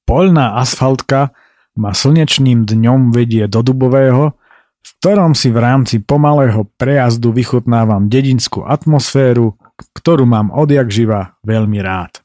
Poľná 0.04 0.60
asfaltka 0.60 1.32
ma 1.72 1.96
slnečným 1.96 2.68
dňom 2.68 3.16
vedie 3.16 3.48
do 3.48 3.64
Dubového, 3.64 4.36
v 4.84 4.90
ktorom 5.00 5.32
si 5.32 5.48
v 5.48 5.56
rámci 5.56 6.04
pomalého 6.04 6.68
prejazdu 6.76 7.32
vychutnávam 7.32 8.12
dedinskú 8.12 8.68
atmosféru, 8.68 9.56
ktorú 9.96 10.28
mám 10.28 10.52
odjak 10.52 10.92
živa 10.92 11.40
veľmi 11.48 11.80
rád. 11.80 12.20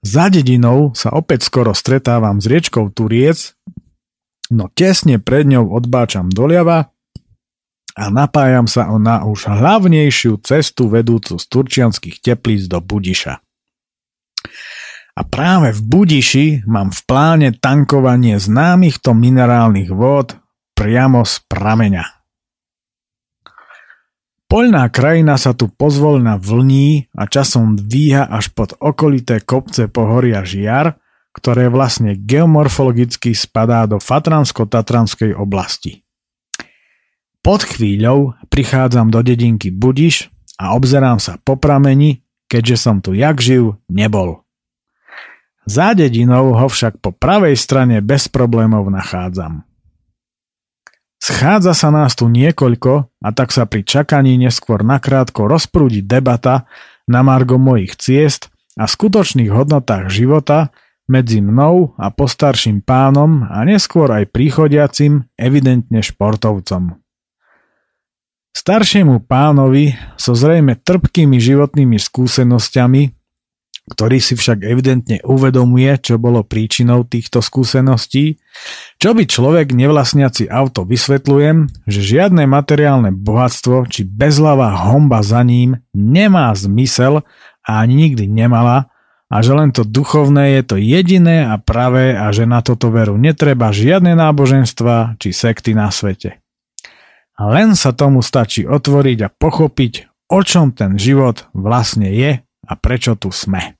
Za 0.00 0.32
dedinou 0.32 0.96
sa 0.96 1.12
opäť 1.12 1.44
skoro 1.44 1.76
stretávam 1.76 2.40
s 2.40 2.48
riečkou 2.48 2.88
Turiec, 2.88 3.52
no 4.48 4.72
tesne 4.72 5.20
pred 5.20 5.44
ňou 5.44 5.76
odbáčam 5.76 6.32
doľava 6.32 6.88
a 8.00 8.04
napájam 8.08 8.64
sa 8.64 8.88
na 8.96 9.28
už 9.28 9.52
hlavnejšiu 9.52 10.40
cestu 10.40 10.88
vedúcu 10.88 11.36
z 11.36 11.44
turčianských 11.44 12.16
teplíc 12.24 12.64
do 12.64 12.80
Budiša. 12.80 13.44
A 15.10 15.20
práve 15.28 15.76
v 15.76 15.80
Budiši 15.84 16.46
mám 16.64 16.96
v 16.96 17.00
pláne 17.04 17.48
tankovanie 17.52 18.40
známych 18.40 19.04
to 19.04 19.12
minerálnych 19.12 19.92
vód 19.92 20.32
priamo 20.72 21.28
z 21.28 21.44
prameňa. 21.44 22.19
Poľná 24.50 24.90
krajina 24.90 25.38
sa 25.38 25.54
tu 25.54 25.70
pozvolna 25.70 26.34
vlní 26.34 27.06
a 27.14 27.30
časom 27.30 27.78
dvíha 27.78 28.26
až 28.26 28.50
pod 28.50 28.74
okolité 28.82 29.38
kopce 29.38 29.86
pohoria 29.86 30.42
Žiar, 30.42 30.98
ktoré 31.30 31.70
vlastne 31.70 32.18
geomorfologicky 32.18 33.30
spadá 33.30 33.86
do 33.86 34.02
Fatransko-Tatranskej 34.02 35.38
oblasti. 35.38 36.02
Pod 37.46 37.62
chvíľou 37.62 38.34
prichádzam 38.50 39.14
do 39.14 39.22
dedinky 39.22 39.70
Budiš 39.70 40.34
a 40.58 40.74
obzerám 40.74 41.22
sa 41.22 41.38
po 41.38 41.54
prameni, 41.54 42.26
keďže 42.50 42.76
som 42.76 42.98
tu 42.98 43.14
jak 43.14 43.38
živ 43.38 43.78
nebol. 43.86 44.42
Za 45.62 45.94
dedinou 45.94 46.58
ho 46.58 46.66
však 46.66 46.98
po 46.98 47.14
pravej 47.14 47.54
strane 47.54 48.02
bez 48.02 48.26
problémov 48.26 48.90
nachádzam. 48.90 49.62
Schádza 51.20 51.76
sa 51.76 51.92
nás 51.92 52.16
tu 52.16 52.32
niekoľko 52.32 52.92
a 53.20 53.28
tak 53.36 53.52
sa 53.52 53.68
pri 53.68 53.84
čakaní 53.84 54.40
neskôr 54.40 54.80
nakrátko 54.80 55.44
rozprúdi 55.44 56.00
debata 56.00 56.64
na 57.04 57.20
margo 57.20 57.60
mojich 57.60 58.00
ciest 58.00 58.48
a 58.80 58.88
skutočných 58.88 59.52
hodnotách 59.52 60.08
života 60.08 60.72
medzi 61.12 61.44
mnou 61.44 61.92
a 62.00 62.08
postarším 62.08 62.80
pánom 62.80 63.44
a 63.44 63.60
neskôr 63.68 64.08
aj 64.08 64.32
príchodiacim, 64.32 65.28
evidentne 65.36 66.00
športovcom. 66.00 66.96
Staršiemu 68.56 69.20
pánovi 69.28 69.94
so 70.16 70.32
zrejme 70.32 70.80
trpkými 70.80 71.36
životnými 71.36 72.00
skúsenosťami 72.00 73.19
ktorý 73.90 74.22
si 74.22 74.38
však 74.38 74.62
evidentne 74.62 75.18
uvedomuje, 75.26 75.90
čo 75.98 76.22
bolo 76.22 76.46
príčinou 76.46 77.02
týchto 77.02 77.42
skúseností, 77.42 78.38
čo 79.02 79.10
by 79.10 79.26
človek 79.26 79.74
nevlastniaci 79.74 80.46
auto 80.46 80.86
vysvetľujem, 80.86 81.66
že 81.90 82.00
žiadne 82.00 82.46
materiálne 82.46 83.10
bohatstvo 83.10 83.90
či 83.90 84.06
bezlavá 84.06 84.86
homba 84.86 85.26
za 85.26 85.42
ním 85.42 85.82
nemá 85.90 86.54
zmysel 86.54 87.26
a 87.66 87.70
ani 87.82 88.08
nikdy 88.08 88.30
nemala 88.30 88.88
a 89.30 89.36
že 89.42 89.54
len 89.54 89.70
to 89.70 89.86
duchovné 89.86 90.58
je 90.58 90.62
to 90.66 90.76
jediné 90.78 91.46
a 91.46 91.58
pravé 91.58 92.18
a 92.18 92.30
že 92.34 92.50
na 92.50 92.62
toto 92.62 92.90
veru 92.90 93.14
netreba 93.14 93.70
žiadne 93.70 94.14
náboženstva 94.18 95.18
či 95.22 95.30
sekty 95.34 95.74
na 95.74 95.90
svete. 95.90 96.42
Len 97.40 97.72
sa 97.72 97.96
tomu 97.96 98.20
stačí 98.20 98.68
otvoriť 98.68 99.18
a 99.24 99.32
pochopiť, 99.32 99.92
o 100.28 100.44
čom 100.44 100.76
ten 100.76 101.00
život 101.00 101.48
vlastne 101.56 102.12
je 102.12 102.42
a 102.42 102.72
prečo 102.76 103.16
tu 103.16 103.32
sme. 103.32 103.79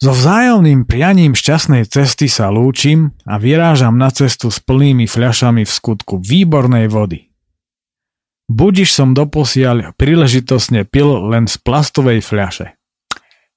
So 0.00 0.16
vzájomným 0.16 0.88
prianím 0.88 1.36
šťastnej 1.36 1.84
cesty 1.84 2.24
sa 2.24 2.48
lúčim 2.48 3.12
a 3.28 3.36
vyrážam 3.36 4.00
na 4.00 4.08
cestu 4.08 4.48
s 4.48 4.56
plnými 4.56 5.04
fľašami 5.04 5.68
v 5.68 5.70
skutku 5.70 6.24
výbornej 6.24 6.88
vody. 6.88 7.28
Budiš 8.48 8.96
som 8.96 9.12
doposiaľ 9.12 9.92
príležitosne 10.00 10.88
pil 10.88 11.28
len 11.28 11.44
z 11.44 11.60
plastovej 11.60 12.24
fľaše. 12.24 12.80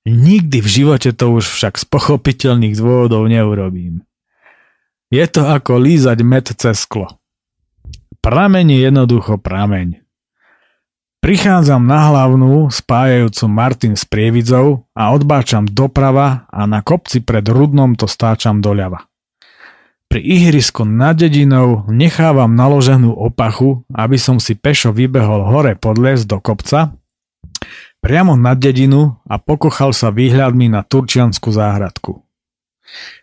Nikdy 0.03 0.59
v 0.59 0.67
živote 0.67 1.15
to 1.15 1.31
už 1.31 1.47
však 1.47 1.79
z 1.79 1.85
pochopiteľných 1.87 2.75
dôvodov 2.75 3.23
neurobím. 3.31 4.03
Je 5.07 5.23
to 5.31 5.47
ako 5.47 5.79
lízať 5.79 6.19
med 6.27 6.51
cez 6.59 6.83
sklo. 6.83 7.23
Prameň 8.19 8.67
je 8.67 8.79
jednoducho 8.83 9.39
prameň. 9.39 10.02
Prichádzam 11.23 11.87
na 11.87 12.11
hlavnú, 12.11 12.67
spájajúcu 12.67 13.47
Martin 13.47 13.95
s 13.95 14.03
Prievidzou 14.03 14.91
a 14.91 15.15
odbáčam 15.15 15.63
doprava 15.63 16.43
a 16.51 16.67
na 16.67 16.83
kopci 16.83 17.23
pred 17.23 17.47
Rudnom 17.47 17.95
to 17.95 18.11
stáčam 18.11 18.59
doľava. 18.59 19.07
Pri 20.11 20.19
ihrisku 20.19 20.83
nad 20.83 21.15
dedinou 21.15 21.87
nechávam 21.87 22.51
naloženú 22.51 23.15
opachu, 23.15 23.87
aby 23.95 24.19
som 24.19 24.35
si 24.35 24.51
pešo 24.51 24.91
vybehol 24.91 25.47
hore 25.47 25.79
pod 25.79 25.95
les 25.95 26.27
do 26.27 26.43
kopca, 26.43 26.91
priamo 28.03 28.35
nad 28.35 28.59
dedinu 28.59 29.15
a 29.23 29.39
pokochal 29.39 29.95
sa 29.95 30.11
výhľadmi 30.11 30.75
na 30.75 30.83
Turčiansku 30.83 31.55
záhradku. 31.55 32.19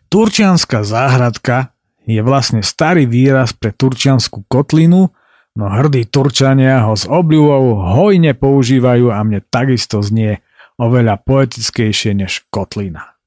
Turčianská 0.08 0.88
záhradka 0.88 1.76
je 2.08 2.24
vlastne 2.24 2.64
starý 2.64 3.04
výraz 3.04 3.52
pre 3.52 3.76
Turčiansku 3.76 4.48
kotlinu, 4.48 5.12
no 5.58 5.66
hrdí 5.70 6.06
Turčania 6.06 6.86
ho 6.86 6.94
s 6.94 7.08
obľúvou 7.08 7.80
hojne 7.98 8.36
používajú 8.36 9.10
a 9.10 9.18
mne 9.26 9.42
takisto 9.48 10.02
znie 10.04 10.42
oveľa 10.80 11.20
poetickejšie 11.20 12.16
než 12.16 12.46
kotlina. 12.48 13.18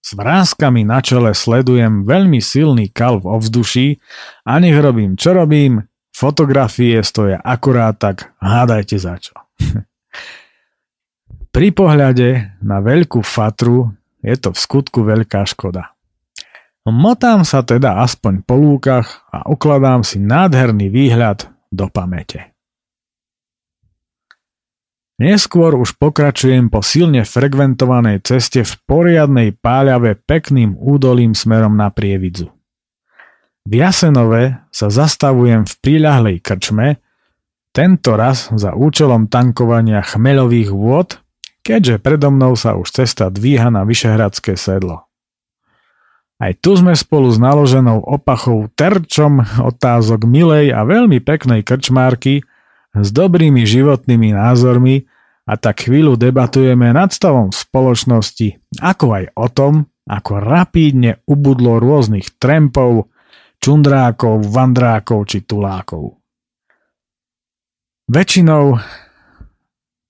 S 0.00 0.16
vrázkami 0.16 0.88
na 0.88 1.04
čele 1.04 1.36
sledujem 1.36 2.08
veľmi 2.08 2.40
silný 2.40 2.88
kal 2.88 3.20
v 3.20 3.36
ovzduší 3.36 3.88
a 4.48 4.56
nech 4.56 4.76
robím 4.80 5.20
čo 5.20 5.36
robím, 5.36 5.84
fotografie 6.08 7.04
stoja 7.04 7.36
akurát 7.44 8.00
tak, 8.00 8.32
hádajte 8.40 8.96
za 8.96 9.14
čo. 9.20 9.36
Pri 11.54 11.68
pohľade 11.74 12.56
na 12.64 12.80
veľkú 12.80 13.20
fatru 13.20 13.92
je 14.24 14.36
to 14.40 14.54
v 14.54 14.58
skutku 14.58 15.04
veľká 15.04 15.44
škoda. 15.44 15.92
Motám 16.88 17.44
sa 17.44 17.60
teda 17.60 18.00
aspoň 18.00 18.40
po 18.40 18.56
lúkach 18.56 19.28
a 19.28 19.44
ukladám 19.52 20.00
si 20.00 20.16
nádherný 20.16 20.88
výhľad 20.88 21.52
do 21.68 21.92
pamäte. 21.92 22.56
Neskôr 25.20 25.76
už 25.76 26.00
pokračujem 26.00 26.72
po 26.72 26.80
silne 26.80 27.28
frekventovanej 27.28 28.24
ceste 28.24 28.64
v 28.64 28.72
poriadnej 28.88 29.52
páľave 29.52 30.16
pekným 30.16 30.72
údolím 30.80 31.36
smerom 31.36 31.76
na 31.76 31.92
Prievidzu. 31.92 32.48
V 33.68 33.72
Jasenove 33.76 34.64
sa 34.72 34.88
zastavujem 34.88 35.68
v 35.68 35.74
príľahlej 35.84 36.40
krčme, 36.40 36.96
tento 37.76 38.16
raz 38.16 38.48
za 38.56 38.72
účelom 38.72 39.28
tankovania 39.28 40.00
chmeľových 40.00 40.72
vôd, 40.72 41.20
keďže 41.60 42.00
predo 42.00 42.32
mnou 42.32 42.56
sa 42.56 42.72
už 42.80 42.88
cesta 42.88 43.28
dvíha 43.28 43.68
na 43.68 43.84
Vyšehradské 43.84 44.56
sedlo. 44.56 45.09
Aj 46.40 46.56
tu 46.56 46.72
sme 46.72 46.96
spolu 46.96 47.28
s 47.28 47.36
naloženou 47.36 48.00
opachou 48.00 48.72
terčom 48.72 49.44
otázok 49.60 50.24
milej 50.24 50.72
a 50.72 50.88
veľmi 50.88 51.20
peknej 51.20 51.60
krčmárky 51.60 52.40
s 52.96 53.08
dobrými 53.12 53.68
životnými 53.68 54.32
názormi 54.32 55.04
a 55.44 55.60
tak 55.60 55.84
chvíľu 55.84 56.16
debatujeme 56.16 56.96
nad 56.96 57.12
stavom 57.12 57.52
spoločnosti, 57.52 58.56
ako 58.80 59.06
aj 59.20 59.24
o 59.36 59.46
tom, 59.52 59.72
ako 60.08 60.40
rapídne 60.40 61.20
ubudlo 61.28 61.76
rôznych 61.76 62.40
trempov, 62.40 63.12
čundrákov, 63.60 64.40
vandrákov 64.48 65.28
či 65.28 65.44
tulákov. 65.44 66.16
Väčšinou 68.10 68.80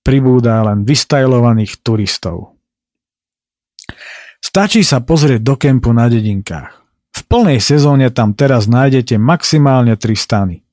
pribúda 0.01 0.63
len 0.63 0.87
vystajlovaných 0.87 1.83
turistov. 1.83 2.60
Stačí 4.41 4.81
sa 4.81 4.99
pozrieť 5.05 5.41
do 5.45 5.55
kempu 5.55 5.93
na 5.93 6.09
dedinkách. 6.09 6.81
V 7.13 7.21
plnej 7.29 7.61
sezóne 7.61 8.09
tam 8.09 8.33
teraz 8.33 8.65
nájdete 8.65 9.21
maximálne 9.21 9.93
3 9.93 10.17
stany. 10.17 10.65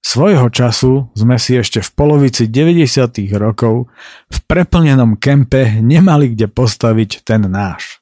Svojho 0.00 0.48
času 0.48 1.12
sme 1.12 1.36
si 1.36 1.60
ešte 1.60 1.84
v 1.84 1.90
polovici 1.92 2.48
90. 2.48 3.28
rokov 3.36 3.92
v 4.32 4.38
preplnenom 4.48 5.20
kempe 5.20 5.82
nemali 5.84 6.32
kde 6.32 6.48
postaviť 6.48 7.20
ten 7.20 7.44
náš. 7.44 8.00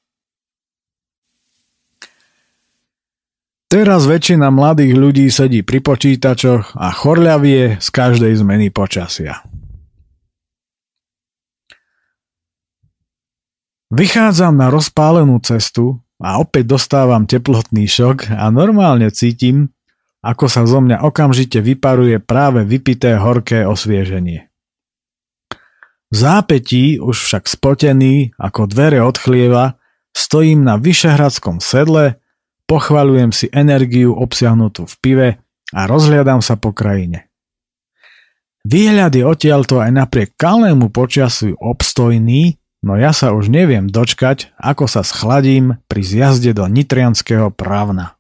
Teraz 3.69 4.09
väčšina 4.09 4.49
mladých 4.49 4.97
ľudí 4.97 5.27
sedí 5.29 5.61
pri 5.61 5.85
počítačoch 5.85 6.79
a 6.79 6.89
chorľavie 6.89 7.77
z 7.83 7.89
každej 7.93 8.33
zmeny 8.41 8.73
počasia. 8.73 9.45
Vychádzam 13.89 14.53
na 14.53 14.69
rozpálenú 14.69 15.41
cestu 15.41 15.97
a 16.21 16.37
opäť 16.37 16.77
dostávam 16.77 17.25
teplotný 17.25 17.89
šok 17.89 18.37
a 18.37 18.53
normálne 18.53 19.09
cítim, 19.09 19.73
ako 20.21 20.45
sa 20.45 20.69
zo 20.69 20.85
mňa 20.85 21.01
okamžite 21.01 21.65
vyparuje 21.65 22.21
práve 22.21 22.69
vypité 22.69 23.17
horké 23.17 23.65
osvieženie. 23.65 24.53
V 26.09 26.15
zápetí, 26.17 27.01
už 27.01 27.17
však 27.17 27.49
spotený, 27.49 28.37
ako 28.37 28.69
dvere 28.69 29.01
od 29.01 29.17
chlieva, 29.17 29.81
stojím 30.13 30.69
na 30.69 30.77
vyšehradskom 30.77 31.65
sedle, 31.65 32.21
pochvalujem 32.69 33.33
si 33.33 33.49
energiu 33.49 34.13
obsiahnutú 34.13 34.85
v 34.85 34.95
pive 35.01 35.29
a 35.73 35.81
rozhliadam 35.89 36.45
sa 36.45 36.61
po 36.61 36.77
krajine. 36.77 37.29
Výhľad 38.69 39.17
je 39.17 39.25
odtiaľto 39.25 39.81
aj 39.81 39.97
napriek 39.97 40.37
kalnému 40.37 40.93
počasiu 40.93 41.57
obstojný, 41.57 42.61
no 42.83 42.99
ja 42.99 43.11
sa 43.11 43.35
už 43.35 43.51
neviem 43.51 43.91
dočkať, 43.91 44.55
ako 44.59 44.87
sa 44.87 45.03
schladím 45.03 45.79
pri 45.91 46.03
zjazde 46.03 46.55
do 46.55 46.65
Nitrianského 46.67 47.51
právna. 47.51 48.19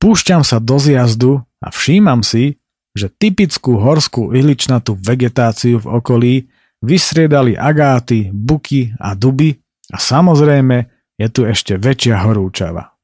Púšťam 0.00 0.40
sa 0.40 0.56
do 0.58 0.80
zjazdu 0.80 1.44
a 1.60 1.68
všímam 1.68 2.24
si, 2.24 2.56
že 2.96 3.12
typickú 3.12 3.78
horskú 3.78 4.32
ihličnatú 4.32 4.96
vegetáciu 4.98 5.78
v 5.78 5.86
okolí 6.00 6.34
vysriedali 6.80 7.54
agáty, 7.54 8.32
buky 8.32 8.96
a 8.96 9.12
duby 9.12 9.60
a 9.92 10.00
samozrejme 10.00 10.88
je 11.20 11.28
tu 11.28 11.44
ešte 11.44 11.76
väčšia 11.76 12.24
horúčava. 12.24 12.96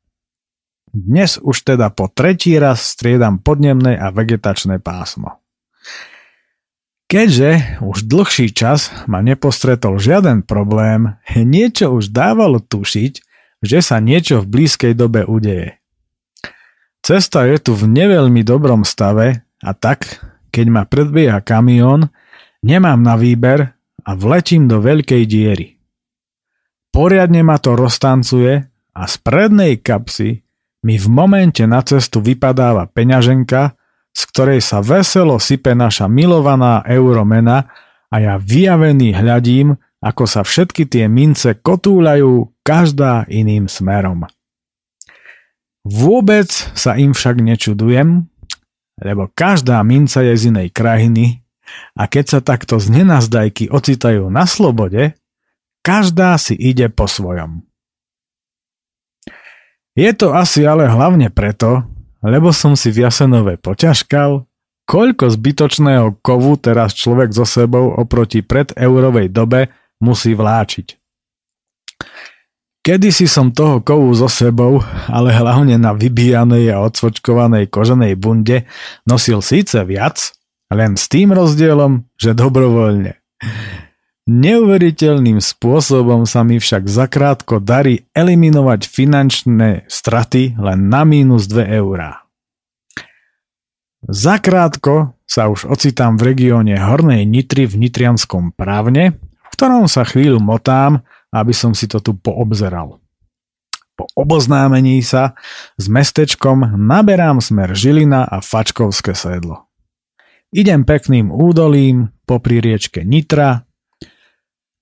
Dnes 0.96 1.36
už 1.36 1.76
teda 1.76 1.92
po 1.92 2.08
tretí 2.08 2.56
raz 2.56 2.96
striedam 2.96 3.36
podnemné 3.36 4.00
a 4.00 4.08
vegetačné 4.08 4.80
pásmo. 4.80 5.44
Keďže 7.06 7.78
už 7.86 8.10
dlhší 8.10 8.50
čas 8.50 8.90
ma 9.06 9.22
nepostretol 9.22 10.02
žiaden 10.02 10.42
problém, 10.42 11.14
niečo 11.38 11.94
už 11.94 12.10
dávalo 12.10 12.58
tušiť, 12.58 13.12
že 13.62 13.78
sa 13.78 14.02
niečo 14.02 14.42
v 14.42 14.50
blízkej 14.50 14.98
dobe 14.98 15.22
udeje. 15.22 15.78
Cesta 17.06 17.46
je 17.46 17.62
tu 17.62 17.78
v 17.78 17.86
neveľmi 17.86 18.42
dobrom 18.42 18.82
stave 18.82 19.46
a 19.62 19.70
tak, 19.70 20.18
keď 20.50 20.66
ma 20.66 20.82
predbieha 20.82 21.38
kamión, 21.46 22.10
nemám 22.66 22.98
na 22.98 23.14
výber 23.14 23.70
a 24.02 24.10
vletím 24.18 24.66
do 24.66 24.82
veľkej 24.82 25.22
diery. 25.30 25.78
Poriadne 26.90 27.46
ma 27.46 27.62
to 27.62 27.78
roztancuje 27.78 28.66
a 28.98 29.02
z 29.06 29.14
prednej 29.22 29.78
kapsy 29.78 30.42
mi 30.82 30.98
v 30.98 31.06
momente 31.06 31.62
na 31.70 31.78
cestu 31.86 32.18
vypadáva 32.18 32.90
peňaženka, 32.90 33.75
z 34.16 34.22
ktorej 34.32 34.64
sa 34.64 34.80
veselo 34.80 35.36
sype 35.36 35.76
naša 35.76 36.08
milovaná 36.08 36.80
euromena 36.88 37.68
a 38.08 38.16
ja 38.16 38.40
vyjavený 38.40 39.12
hľadím, 39.12 39.76
ako 40.00 40.24
sa 40.24 40.40
všetky 40.40 40.88
tie 40.88 41.04
mince 41.04 41.52
kotúľajú 41.60 42.64
každá 42.64 43.28
iným 43.28 43.68
smerom. 43.68 44.24
Vôbec 45.84 46.48
sa 46.72 46.96
im 46.96 47.12
však 47.12 47.44
nečudujem, 47.44 48.24
lebo 49.04 49.28
každá 49.36 49.84
minca 49.84 50.24
je 50.24 50.32
z 50.32 50.48
inej 50.48 50.72
krajiny 50.72 51.44
a 51.92 52.08
keď 52.08 52.24
sa 52.24 52.40
takto 52.40 52.80
z 52.80 52.88
nenazdajky 52.88 53.68
ocitajú 53.68 54.32
na 54.32 54.48
slobode, 54.48 55.12
každá 55.84 56.40
si 56.40 56.56
ide 56.56 56.88
po 56.88 57.04
svojom. 57.04 57.62
Je 59.92 60.08
to 60.16 60.32
asi 60.32 60.64
ale 60.64 60.88
hlavne 60.88 61.28
preto, 61.28 61.84
lebo 62.26 62.50
som 62.50 62.74
si 62.74 62.90
v 62.90 63.06
Jasenove 63.06 63.62
poťažkal, 63.62 64.42
koľko 64.86 65.24
zbytočného 65.30 66.18
kovu 66.22 66.58
teraz 66.58 66.94
človek 66.94 67.30
so 67.30 67.46
sebou 67.46 67.94
oproti 67.94 68.42
predeurovej 68.42 69.30
dobe 69.30 69.70
musí 70.02 70.34
vláčiť. 70.34 70.98
Kedysi 72.86 73.26
som 73.26 73.50
toho 73.50 73.82
kovu 73.82 74.14
so 74.14 74.30
sebou, 74.30 74.78
ale 75.10 75.34
hlavne 75.34 75.74
na 75.74 75.90
vybíjanej 75.90 76.70
a 76.70 76.86
odsvočkovanej 76.86 77.66
koženej 77.66 78.14
bunde 78.14 78.62
nosil 79.02 79.42
síce 79.42 79.82
viac, 79.82 80.30
len 80.70 80.94
s 80.94 81.10
tým 81.10 81.34
rozdielom, 81.34 82.06
že 82.14 82.38
dobrovoľne. 82.38 83.18
Neuveriteľným 84.26 85.38
spôsobom 85.38 86.26
sa 86.26 86.42
mi 86.42 86.58
však 86.58 86.90
zakrátko 86.90 87.62
darí 87.62 88.10
eliminovať 88.10 88.90
finančné 88.90 89.86
straty 89.86 90.58
len 90.58 90.90
na 90.90 91.06
mínus 91.06 91.46
2 91.46 91.62
eurá. 91.78 92.26
Zakrátko 94.06 95.14
sa 95.26 95.46
už 95.46 95.70
ocitám 95.70 96.18
v 96.18 96.34
regióne 96.34 96.74
Hornej 96.74 97.22
Nitry 97.22 97.70
v 97.70 97.86
Nitrianskom 97.86 98.54
právne, 98.54 99.18
v 99.22 99.46
ktorom 99.54 99.86
sa 99.86 100.02
chvíľu 100.02 100.42
motám 100.42 101.06
aby 101.36 101.52
som 101.52 101.76
si 101.76 101.84
to 101.84 102.00
tu 102.00 102.16
poobzeral. 102.16 102.96
Po 103.96 104.04
oboznámení 104.16 105.00
sa 105.00 105.36
s 105.76 105.88
mestečkom 105.88 106.76
naberám 106.76 107.40
smer 107.40 107.72
Žilina 107.72 108.28
a 108.28 108.44
Fačkovské 108.44 109.16
sedlo. 109.16 109.68
Idem 110.52 110.84
pekným 110.84 111.32
údolím 111.32 112.12
popri 112.28 112.60
riečke 112.60 113.04
Nitra, 113.04 113.65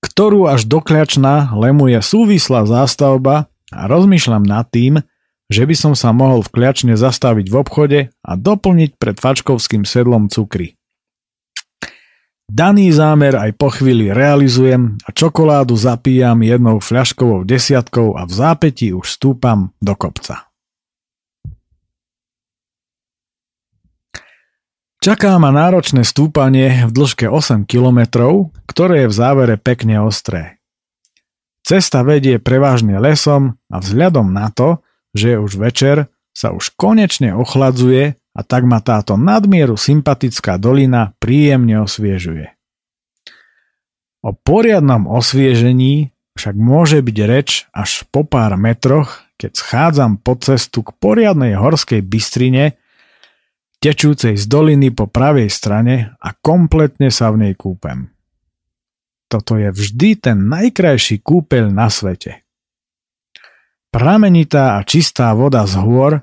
ktorú 0.05 0.45
až 0.45 0.69
do 0.69 0.77
Kľačna 0.85 1.57
lemuje 1.57 1.97
súvislá 1.97 2.69
zástavba 2.69 3.49
a 3.73 3.81
rozmýšľam 3.89 4.45
nad 4.45 4.69
tým, 4.69 5.01
že 5.49 5.65
by 5.65 5.73
som 5.73 5.93
sa 5.97 6.13
mohol 6.13 6.45
v 6.45 6.53
Kľačne 6.53 6.93
zastaviť 6.93 7.49
v 7.49 7.55
obchode 7.57 7.99
a 8.13 8.31
doplniť 8.37 9.01
pred 9.01 9.17
Fačkovským 9.17 9.81
sedlom 9.81 10.29
cukry. 10.29 10.77
Daný 12.45 12.93
zámer 12.93 13.33
aj 13.33 13.57
po 13.57 13.73
chvíli 13.73 14.13
realizujem 14.13 15.01
a 15.01 15.09
čokoládu 15.09 15.73
zapíjam 15.73 16.37
jednou 16.45 16.77
fľaškovou 16.77 17.41
desiatkou 17.41 18.13
a 18.13 18.29
v 18.29 18.31
zápäti 18.37 18.93
už 18.93 19.17
stúpam 19.17 19.73
do 19.81 19.97
kopca. 19.97 20.44
Čaká 25.05 25.37
ma 25.37 25.53
náročné 25.53 26.01
stúpanie 26.01 26.81
v 26.81 26.89
dĺžke 26.89 27.29
8 27.29 27.69
km, 27.69 28.25
ktoré 28.65 29.05
je 29.05 29.13
v 29.13 29.13
závere 29.13 29.53
pekne 29.53 30.01
ostré. 30.01 30.57
Cesta 31.61 32.01
vedie 32.01 32.41
prevažne 32.41 32.97
lesom 32.97 33.53
a 33.69 33.77
vzhľadom 33.85 34.33
na 34.33 34.49
to, 34.49 34.81
že 35.13 35.25
je 35.29 35.37
už 35.37 35.61
večer, 35.61 36.09
sa 36.33 36.57
už 36.57 36.73
konečne 36.73 37.37
ochladzuje 37.37 38.17
a 38.17 38.41
tak 38.41 38.65
ma 38.65 38.81
táto 38.81 39.13
nadmieru 39.13 39.77
sympatická 39.77 40.57
dolina 40.57 41.13
príjemne 41.21 41.85
osviežuje. 41.85 42.57
O 44.25 44.33
poriadnom 44.33 45.05
osviežení 45.05 46.17
však 46.33 46.57
môže 46.57 46.97
byť 47.05 47.17
reč 47.29 47.69
až 47.77 48.09
po 48.09 48.25
pár 48.25 48.57
metroch, 48.57 49.21
keď 49.37 49.53
schádzam 49.53 50.17
po 50.17 50.33
cestu 50.41 50.81
k 50.81 50.97
poriadnej 50.97 51.53
horskej 51.61 52.01
bystrine, 52.01 52.81
tečúcej 53.85 54.33
z 54.33 54.49
doliny 54.49 54.89
po 54.89 55.05
pravej 55.05 55.45
strane 55.45 56.17
a 56.17 56.33
kompletne 56.33 57.13
sa 57.13 57.29
v 57.29 57.45
nej 57.45 57.53
kúpem. 57.53 58.09
Toto 59.29 59.61
je 59.61 59.69
vždy 59.69 60.09
ten 60.17 60.49
najkrajší 60.49 61.21
kúpeľ 61.21 61.69
na 61.69 61.93
svete. 61.93 62.41
Pramenitá 63.93 64.81
a 64.81 64.83
čistá 64.83 65.29
voda 65.37 65.61
z 65.69 65.77
hôr 65.77 66.17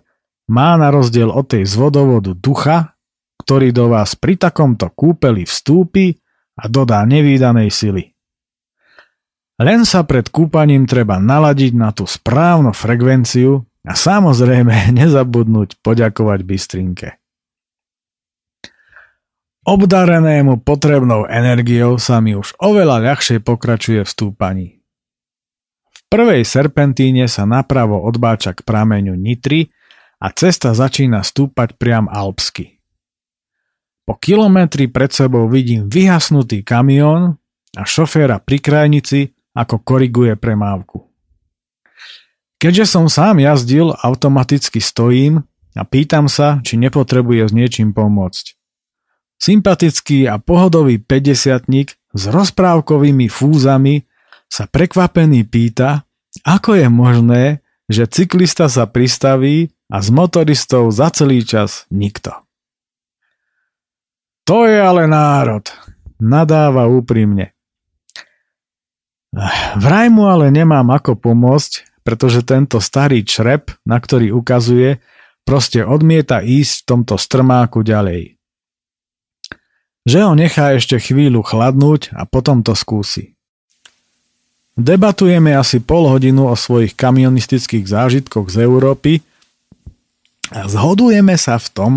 má 0.50 0.74
na 0.74 0.90
rozdiel 0.90 1.30
od 1.30 1.46
tej 1.46 1.62
z 1.62 1.78
vodovodu 1.78 2.34
ducha, 2.34 2.98
ktorý 3.46 3.70
do 3.70 3.94
vás 3.94 4.18
pri 4.18 4.42
takomto 4.42 4.90
kúpeli 4.90 5.46
vstúpi 5.46 6.18
a 6.58 6.66
dodá 6.66 7.06
nevýdanej 7.06 7.70
sily. 7.70 8.10
Len 9.62 9.86
sa 9.86 10.02
pred 10.02 10.26
kúpaním 10.34 10.90
treba 10.90 11.22
naladiť 11.22 11.72
na 11.78 11.94
tú 11.94 12.10
správnu 12.10 12.74
frekvenciu 12.74 13.62
a 13.86 13.94
samozrejme 13.94 14.90
nezabudnúť 14.98 15.78
poďakovať 15.78 16.40
Bystrinke. 16.42 17.21
Obdarenému 19.62 20.66
potrebnou 20.66 21.22
energiou 21.30 21.94
sa 21.94 22.18
mi 22.18 22.34
už 22.34 22.58
oveľa 22.58 22.98
ľahšie 22.98 23.38
pokračuje 23.38 24.02
v 24.02 24.10
stúpaní. 24.10 24.68
V 25.86 26.00
prvej 26.10 26.42
serpentíne 26.42 27.30
sa 27.30 27.46
napravo 27.46 28.02
odbáča 28.02 28.58
k 28.58 28.66
prameňu 28.66 29.14
Nitry 29.14 29.70
a 30.18 30.34
cesta 30.34 30.74
začína 30.74 31.22
stúpať 31.22 31.78
priam 31.78 32.10
alpsky. 32.10 32.82
Po 34.02 34.18
kilometri 34.18 34.90
pred 34.90 35.14
sebou 35.14 35.46
vidím 35.46 35.86
vyhasnutý 35.86 36.66
kamión 36.66 37.38
a 37.78 37.86
šoféra 37.86 38.42
pri 38.42 38.58
krajnici, 38.58 39.30
ako 39.54 39.78
koriguje 39.78 40.34
premávku. 40.34 41.06
Keďže 42.58 42.98
som 42.98 43.06
sám 43.06 43.38
jazdil, 43.38 43.94
automaticky 43.94 44.82
stojím 44.82 45.46
a 45.78 45.86
pýtam 45.86 46.26
sa, 46.26 46.58
či 46.66 46.74
nepotrebuje 46.82 47.46
s 47.46 47.52
niečím 47.54 47.94
pomôcť. 47.94 48.58
Sympatický 49.42 50.30
a 50.30 50.38
pohodový 50.38 51.02
50 51.02 51.66
s 52.14 52.22
rozprávkovými 52.30 53.26
fúzami 53.26 54.06
sa 54.46 54.70
prekvapený 54.70 55.42
pýta, 55.50 56.06
ako 56.46 56.78
je 56.78 56.86
možné, 56.86 57.44
že 57.90 58.06
cyklista 58.06 58.70
sa 58.70 58.86
pristaví 58.86 59.74
a 59.90 59.98
z 59.98 60.08
motoristov 60.14 60.94
za 60.94 61.10
celý 61.10 61.42
čas 61.42 61.90
nikto. 61.90 62.30
To 64.46 64.62
je 64.62 64.78
ale 64.78 65.10
národ, 65.10 65.66
nadáva 66.22 66.86
úprimne. 66.86 67.50
Vraj 69.74 70.06
mu 70.06 70.30
ale 70.30 70.54
nemám 70.54 70.86
ako 70.94 71.18
pomôcť, 71.18 71.98
pretože 72.06 72.46
tento 72.46 72.78
starý 72.78 73.26
črep, 73.26 73.74
na 73.82 73.98
ktorý 73.98 74.30
ukazuje, 74.38 75.02
proste 75.42 75.82
odmieta 75.82 76.46
ísť 76.46 76.74
v 76.78 76.86
tomto 76.86 77.18
strmáku 77.18 77.82
ďalej 77.82 78.38
že 80.02 80.18
ho 80.22 80.34
nechá 80.34 80.74
ešte 80.74 80.98
chvíľu 80.98 81.46
chladnúť 81.46 82.14
a 82.14 82.26
potom 82.26 82.66
to 82.66 82.74
skúsi. 82.74 83.34
Debatujeme 84.72 85.52
asi 85.52 85.84
pol 85.84 86.08
hodinu 86.08 86.48
o 86.48 86.56
svojich 86.56 86.96
kamionistických 86.96 87.84
zážitkoch 87.84 88.48
z 88.48 88.64
Európy 88.64 89.20
a 90.48 90.64
zhodujeme 90.64 91.36
sa 91.36 91.60
v 91.60 91.68
tom, 91.70 91.92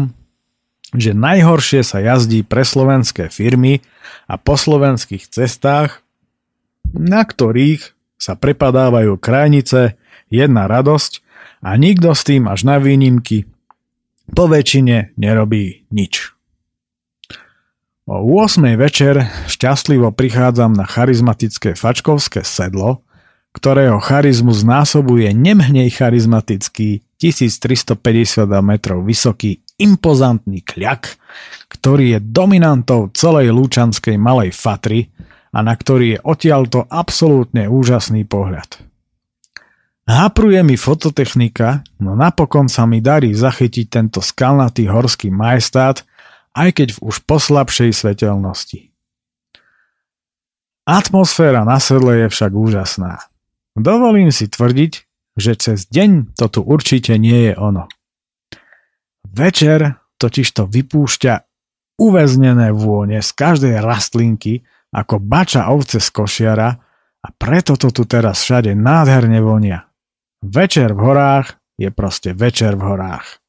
že 0.91 1.15
najhoršie 1.15 1.87
sa 1.87 2.03
jazdí 2.03 2.43
pre 2.43 2.67
slovenské 2.67 3.31
firmy 3.31 3.79
a 4.27 4.35
po 4.35 4.59
slovenských 4.59 5.27
cestách, 5.27 6.03
na 6.91 7.23
ktorých 7.23 7.95
sa 8.19 8.35
prepadávajú 8.35 9.19
krajnice, 9.19 9.95
jedna 10.27 10.67
radosť 10.67 11.23
a 11.63 11.79
nikto 11.79 12.11
s 12.11 12.21
tým 12.27 12.51
až 12.51 12.67
na 12.67 12.77
výnimky 12.77 13.47
po 14.35 14.51
väčšine 14.51 15.15
nerobí 15.15 15.87
nič. 15.95 16.34
O 18.05 18.21
8. 18.21 18.61
večer 18.77 19.17
šťastlivo 19.49 20.13
prichádzam 20.13 20.77
na 20.77 20.85
charizmatické 20.85 21.73
fačkovské 21.73 22.45
sedlo, 22.45 23.01
ktorého 23.49 23.97
charizmus 23.97 24.61
násobuje 24.61 25.33
nemhnej 25.33 25.89
charizmatický 25.89 27.01
1350 27.17 28.45
metrov 28.61 29.01
vysoký 29.01 29.65
impozantný 29.81 30.61
kľak, 30.61 31.17
ktorý 31.65 32.13
je 32.13 32.19
dominantou 32.21 33.09
celej 33.09 33.49
lúčanskej 33.49 34.21
malej 34.21 34.53
fatry 34.53 35.09
a 35.49 35.65
na 35.65 35.73
ktorý 35.73 36.05
je 36.13 36.19
odtiaľto 36.21 36.85
absolútne 36.85 37.65
úžasný 37.65 38.21
pohľad. 38.29 38.85
Hapruje 40.05 40.61
mi 40.61 40.77
fototechnika, 40.77 41.81
no 42.05 42.13
napokon 42.13 42.69
sa 42.69 42.85
mi 42.85 43.01
darí 43.01 43.33
zachytiť 43.33 43.85
tento 43.89 44.21
skalnatý 44.21 44.85
horský 44.93 45.33
majestát, 45.33 46.05
aj 46.55 46.69
keď 46.81 46.89
v 46.95 46.99
už 47.11 47.27
poslabšej 47.27 47.91
svetelnosti. 47.91 48.95
Atmosféra 50.87 51.67
na 51.67 51.81
sedle 51.83 52.25
je 52.25 52.27
však 52.31 52.51
úžasná. 52.55 53.19
Dovolím 53.75 54.31
si 54.31 54.47
tvrdiť, 54.47 54.93
že 55.35 55.51
cez 55.59 55.91
deň 55.91 56.37
to 56.39 56.47
tu 56.47 56.61
určite 56.63 57.19
nie 57.19 57.51
je 57.51 57.53
ono. 57.59 57.91
Večer 59.27 59.99
totiž 60.15 60.47
to 60.55 60.63
vypúšťa 60.63 61.33
uväznené 61.99 62.71
vône 62.71 63.19
z 63.19 63.29
každej 63.35 63.83
rastlinky 63.83 64.63
ako 64.95 65.19
bača 65.19 65.67
ovce 65.67 65.99
z 65.99 66.07
košiara 66.07 66.69
a 67.19 67.27
preto 67.35 67.75
to 67.75 67.91
tu 67.91 68.07
teraz 68.07 68.47
všade 68.47 68.71
nádherne 68.77 69.43
vonia. 69.43 69.91
Večer 70.39 70.95
v 70.95 71.01
horách 71.03 71.59
je 71.75 71.91
proste 71.91 72.31
večer 72.31 72.79
v 72.79 72.95
horách. 72.95 73.43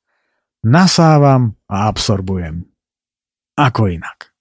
Nasávam 0.66 1.54
a 1.70 1.86
absorbujem. 1.86 2.75
Ako 3.56 3.88
inak? 3.88 4.36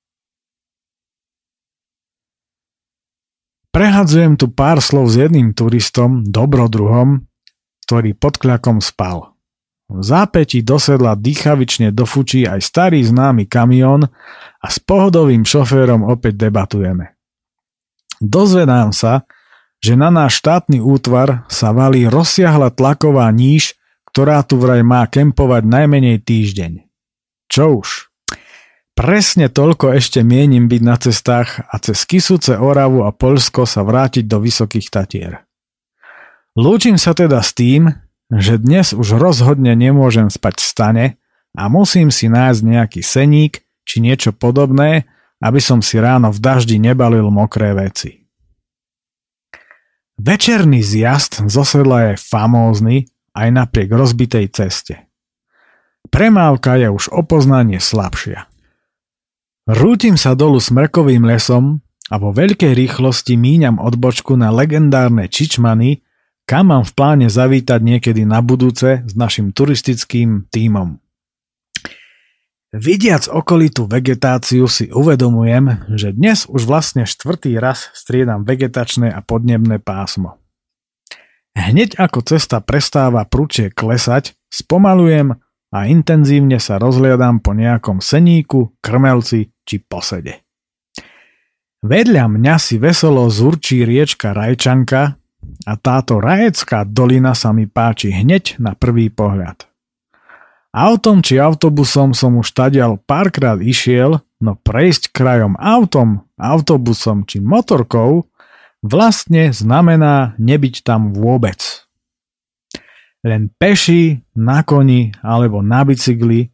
Prehadzujem 3.72 4.40
tu 4.40 4.52
pár 4.52 4.80
slov 4.80 5.12
s 5.12 5.20
jedným 5.20 5.52
turistom, 5.52 6.24
dobrodruhom, 6.24 7.28
ktorý 7.84 8.16
pod 8.16 8.40
kľakom 8.40 8.80
spal. 8.80 9.36
V 9.92 10.02
zápäti 10.02 10.64
dosedla 10.64 11.20
dýchavične 11.20 11.92
do 11.92 12.08
fučí 12.08 12.48
aj 12.48 12.64
starý 12.64 13.04
známy 13.04 13.48
kamión 13.48 14.08
a 14.60 14.68
s 14.68 14.80
pohodovým 14.80 15.44
šoférom 15.44 16.08
opäť 16.08 16.48
debatujeme. 16.48 17.14
Dozvedám 18.24 18.96
sa, 18.96 19.28
že 19.84 20.00
na 20.00 20.10
náš 20.10 20.40
štátny 20.42 20.80
útvar 20.80 21.44
sa 21.52 21.76
valí 21.76 22.08
rozsiahla 22.08 22.74
tlaková 22.74 23.28
níž, 23.30 23.78
ktorá 24.10 24.42
tu 24.48 24.56
vraj 24.56 24.82
má 24.82 25.04
kempovať 25.06 25.68
najmenej 25.68 26.24
týždeň. 26.24 26.88
Čo 27.52 27.84
už? 27.84 28.15
Presne 28.96 29.52
toľko 29.52 29.92
ešte 30.00 30.24
mienim 30.24 30.72
byť 30.72 30.82
na 30.82 30.96
cestách 30.96 31.68
a 31.68 31.76
cez 31.84 32.08
Kisuce, 32.08 32.56
Oravu 32.56 33.04
a 33.04 33.12
Polsko 33.12 33.68
sa 33.68 33.84
vrátiť 33.84 34.24
do 34.24 34.40
Vysokých 34.40 34.88
Tatier. 34.88 35.44
Lúčim 36.56 36.96
sa 36.96 37.12
teda 37.12 37.44
s 37.44 37.52
tým, 37.52 37.92
že 38.32 38.56
dnes 38.56 38.96
už 38.96 39.20
rozhodne 39.20 39.76
nemôžem 39.76 40.32
spať 40.32 40.64
v 40.64 40.66
stane 40.66 41.06
a 41.52 41.68
musím 41.68 42.08
si 42.08 42.32
nájsť 42.32 42.62
nejaký 42.64 43.02
seník 43.04 43.68
či 43.84 44.00
niečo 44.00 44.32
podobné, 44.32 45.12
aby 45.44 45.60
som 45.60 45.84
si 45.84 46.00
ráno 46.00 46.32
v 46.32 46.40
daždi 46.40 46.80
nebalil 46.80 47.28
mokré 47.28 47.76
veci. 47.76 48.24
Večerný 50.16 50.80
zjazd 50.80 51.44
zo 51.52 51.68
sedla 51.68 52.16
je 52.16 52.24
famózny 52.32 53.12
aj 53.36 53.48
napriek 53.52 53.92
rozbitej 53.92 54.56
ceste. 54.56 55.04
Premávka 56.08 56.80
je 56.80 56.88
už 56.88 57.12
o 57.12 57.28
poznanie 57.28 57.84
slabšia. 57.84 58.55
Rútim 59.66 60.14
sa 60.14 60.38
dolu 60.38 60.62
smrkovým 60.62 61.26
lesom 61.26 61.82
a 62.14 62.22
vo 62.22 62.30
veľkej 62.30 62.78
rýchlosti 62.78 63.34
míňam 63.34 63.82
odbočku 63.82 64.38
na 64.38 64.54
legendárne 64.54 65.26
Čičmany, 65.26 66.06
kam 66.46 66.70
mám 66.70 66.86
v 66.86 66.94
pláne 66.94 67.28
zavítať 67.34 67.82
niekedy 67.82 68.30
na 68.30 68.46
budúce 68.46 69.02
s 69.02 69.14
našim 69.18 69.50
turistickým 69.50 70.46
tímom. 70.54 71.02
Vidiac 72.78 73.26
okolitú 73.26 73.90
vegetáciu 73.90 74.70
si 74.70 74.86
uvedomujem, 74.94 75.90
že 75.98 76.14
dnes 76.14 76.46
už 76.46 76.70
vlastne 76.70 77.10
štvrtý 77.10 77.58
raz 77.58 77.90
striedam 77.98 78.46
vegetačné 78.46 79.10
a 79.10 79.26
podnebné 79.26 79.82
pásmo. 79.82 80.38
Hneď 81.58 81.98
ako 81.98 82.22
cesta 82.22 82.62
prestáva 82.62 83.26
prúčie 83.26 83.74
klesať, 83.74 84.38
spomalujem 84.54 85.42
a 85.76 85.92
intenzívne 85.92 86.56
sa 86.56 86.80
rozhliadam 86.80 87.44
po 87.44 87.52
nejakom 87.52 88.00
seníku, 88.00 88.72
krmelci 88.80 89.52
či 89.68 89.84
posede. 89.84 90.40
Vedľa 91.84 92.32
mňa 92.32 92.56
si 92.56 92.80
veselo 92.80 93.28
zurčí 93.28 93.84
riečka 93.84 94.32
Rajčanka 94.32 95.20
A 95.70 95.78
táto 95.78 96.18
rajecká 96.18 96.82
dolina 96.90 97.38
sa 97.38 97.54
mi 97.54 97.70
páči 97.70 98.10
hneď 98.10 98.58
na 98.58 98.74
prvý 98.74 99.14
pohľad. 99.14 99.70
Autom 100.74 101.22
či 101.22 101.38
autobusom 101.38 102.18
som 102.18 102.42
už 102.42 102.50
tadiaľ 102.50 102.98
párkrát 102.98 103.62
išiel, 103.62 104.26
no 104.42 104.58
prejsť 104.58 105.14
krajom 105.14 105.54
autom, 105.62 106.26
autobusom 106.42 107.30
či 107.30 107.38
motorkou 107.40 108.26
vlastne 108.82 109.54
znamená 109.54 110.34
nebyť 110.42 110.82
tam 110.82 111.14
vôbec. 111.14 111.85
Len 113.26 113.50
peši, 113.50 114.22
na 114.38 114.62
koni 114.62 115.10
alebo 115.26 115.66
na 115.66 115.82
bicykli 115.82 116.54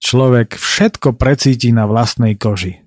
človek 0.00 0.56
všetko 0.56 1.18
precíti 1.20 1.68
na 1.74 1.84
vlastnej 1.84 2.38
koži. 2.40 2.80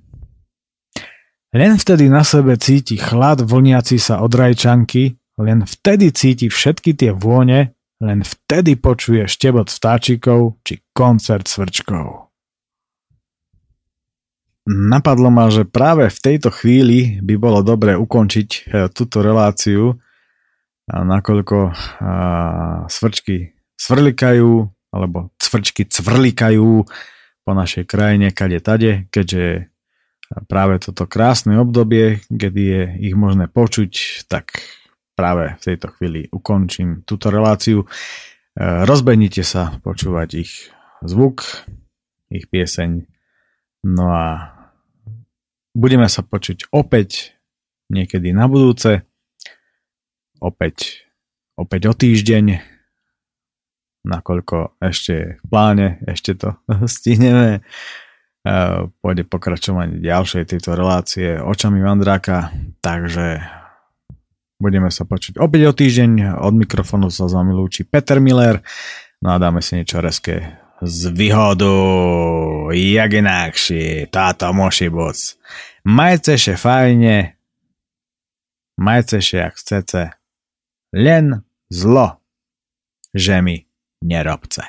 Len 1.52 1.76
vtedy 1.76 2.08
na 2.08 2.24
sebe 2.24 2.56
cíti 2.56 2.96
chlad 2.96 3.44
vlniaci 3.44 4.00
sa 4.00 4.24
od 4.24 4.32
rajčanky, 4.32 5.20
len 5.38 5.68
vtedy 5.68 6.16
cíti 6.16 6.48
všetky 6.48 6.96
tie 6.96 7.12
vône, 7.12 7.76
len 8.00 8.20
vtedy 8.24 8.80
počuje 8.80 9.28
štebot 9.28 9.68
vtáčikov 9.68 10.64
či 10.64 10.80
koncert 10.96 11.52
svrčkov. 11.52 12.32
Napadlo 14.72 15.28
ma, 15.34 15.52
že 15.52 15.68
práve 15.68 16.08
v 16.08 16.20
tejto 16.22 16.54
chvíli 16.54 17.20
by 17.20 17.36
bolo 17.36 17.60
dobre 17.66 17.98
ukončiť 17.98 18.50
e, 18.50 18.60
túto 18.94 19.20
reláciu, 19.26 20.00
nakoľko 20.92 21.58
svrčky 22.92 23.56
svrlikajú, 23.80 24.52
alebo 24.92 25.32
cvrčky 25.40 25.88
cvrlikajú 25.88 26.84
po 27.42 27.52
našej 27.56 27.88
krajine 27.88 28.30
kade 28.36 28.60
tade, 28.62 29.08
keďže 29.10 29.72
práve 30.48 30.80
toto 30.80 31.10
krásne 31.10 31.60
obdobie, 31.60 32.24
kedy 32.30 32.62
je 32.62 32.84
ich 33.12 33.16
možné 33.18 33.52
počuť, 33.52 34.24
tak 34.32 34.64
práve 35.16 35.60
v 35.60 35.64
tejto 35.64 35.88
chvíli 35.98 36.32
ukončím 36.32 37.04
túto 37.04 37.28
reláciu. 37.28 37.84
E, 37.84 37.88
rozbehnite 38.88 39.44
sa 39.44 39.76
počúvať 39.84 40.30
ich 40.40 40.72
zvuk, 41.04 41.44
ich 42.32 42.48
pieseň. 42.48 43.06
No 43.84 44.06
a 44.08 44.56
budeme 45.76 46.08
sa 46.08 46.24
počuť 46.24 46.72
opäť 46.72 47.36
niekedy 47.92 48.32
na 48.32 48.48
budúce. 48.48 49.04
Opäť, 50.42 51.06
opäť 51.56 51.82
o 51.88 51.94
týždeň, 51.94 52.60
nakoľko 54.04 54.82
ešte 54.82 55.12
je 55.14 55.28
v 55.38 55.44
pláne, 55.46 55.88
ešte 56.10 56.36
to 56.36 56.58
stihneme. 56.90 57.62
E, 58.42 58.52
pôjde 59.06 59.24
pokračovanie 59.30 60.02
ďalšej 60.02 60.50
tejto 60.50 60.74
relácie 60.74 61.38
očami 61.38 61.80
Vandráka, 61.86 62.50
takže 62.82 63.62
Budeme 64.62 64.94
sa 64.94 65.10
počuť 65.10 65.42
opäť 65.42 65.62
o 65.66 65.74
týždeň. 65.74 66.38
Od 66.38 66.54
mikrofónu 66.54 67.10
sa 67.10 67.26
s 67.26 67.34
vami 67.34 67.50
lúči 67.50 67.82
Peter 67.82 68.22
Miller. 68.22 68.62
No 69.18 69.34
a 69.34 69.42
dáme 69.42 69.58
si 69.58 69.74
niečo 69.74 69.98
reské 69.98 70.54
z 70.86 71.10
výhodu. 71.10 71.74
Jak 72.70 73.10
inakšie. 73.10 74.06
Táto 74.14 74.54
moši 74.54 74.94
boc. 74.94 75.18
Majte 75.82 76.38
še 76.38 76.62
fajne. 76.62 77.34
Majte 78.78 79.18
še 79.18 79.50
jak 79.50 79.58
chcete. 79.58 80.14
Len 80.94 81.44
zlo. 81.72 82.22
Že 83.14 83.42
mi 83.42 83.68
nerobce. 84.04 84.62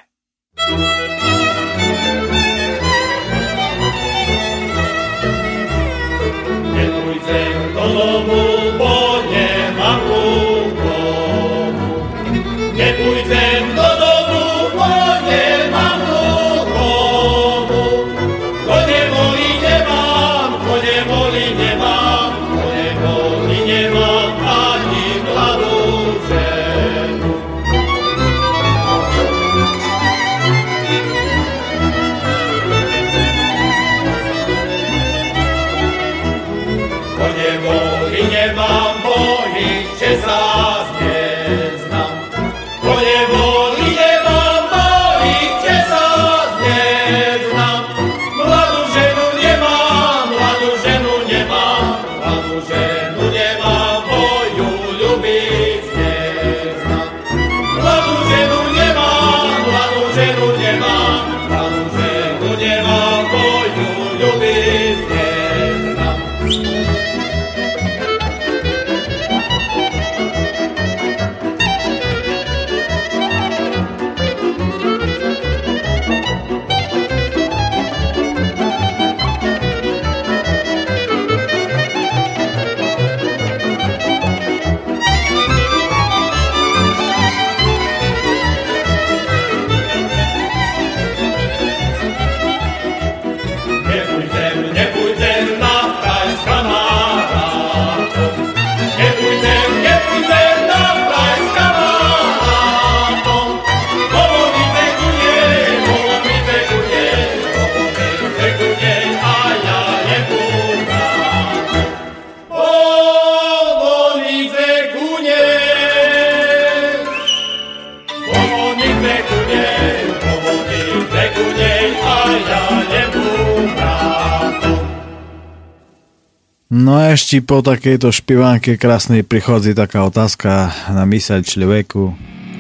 Ešte 127.33 127.49
po 127.49 127.65
takejto 127.65 128.13
špivánke 128.13 128.77
krásnej 128.77 129.25
prichodzi 129.25 129.73
taká 129.73 130.05
otázka 130.05 130.69
na 130.93 131.09
myseľ 131.09 131.41
človeku, 131.41 132.13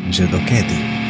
že 0.09 0.25
dokedy? 0.25 1.02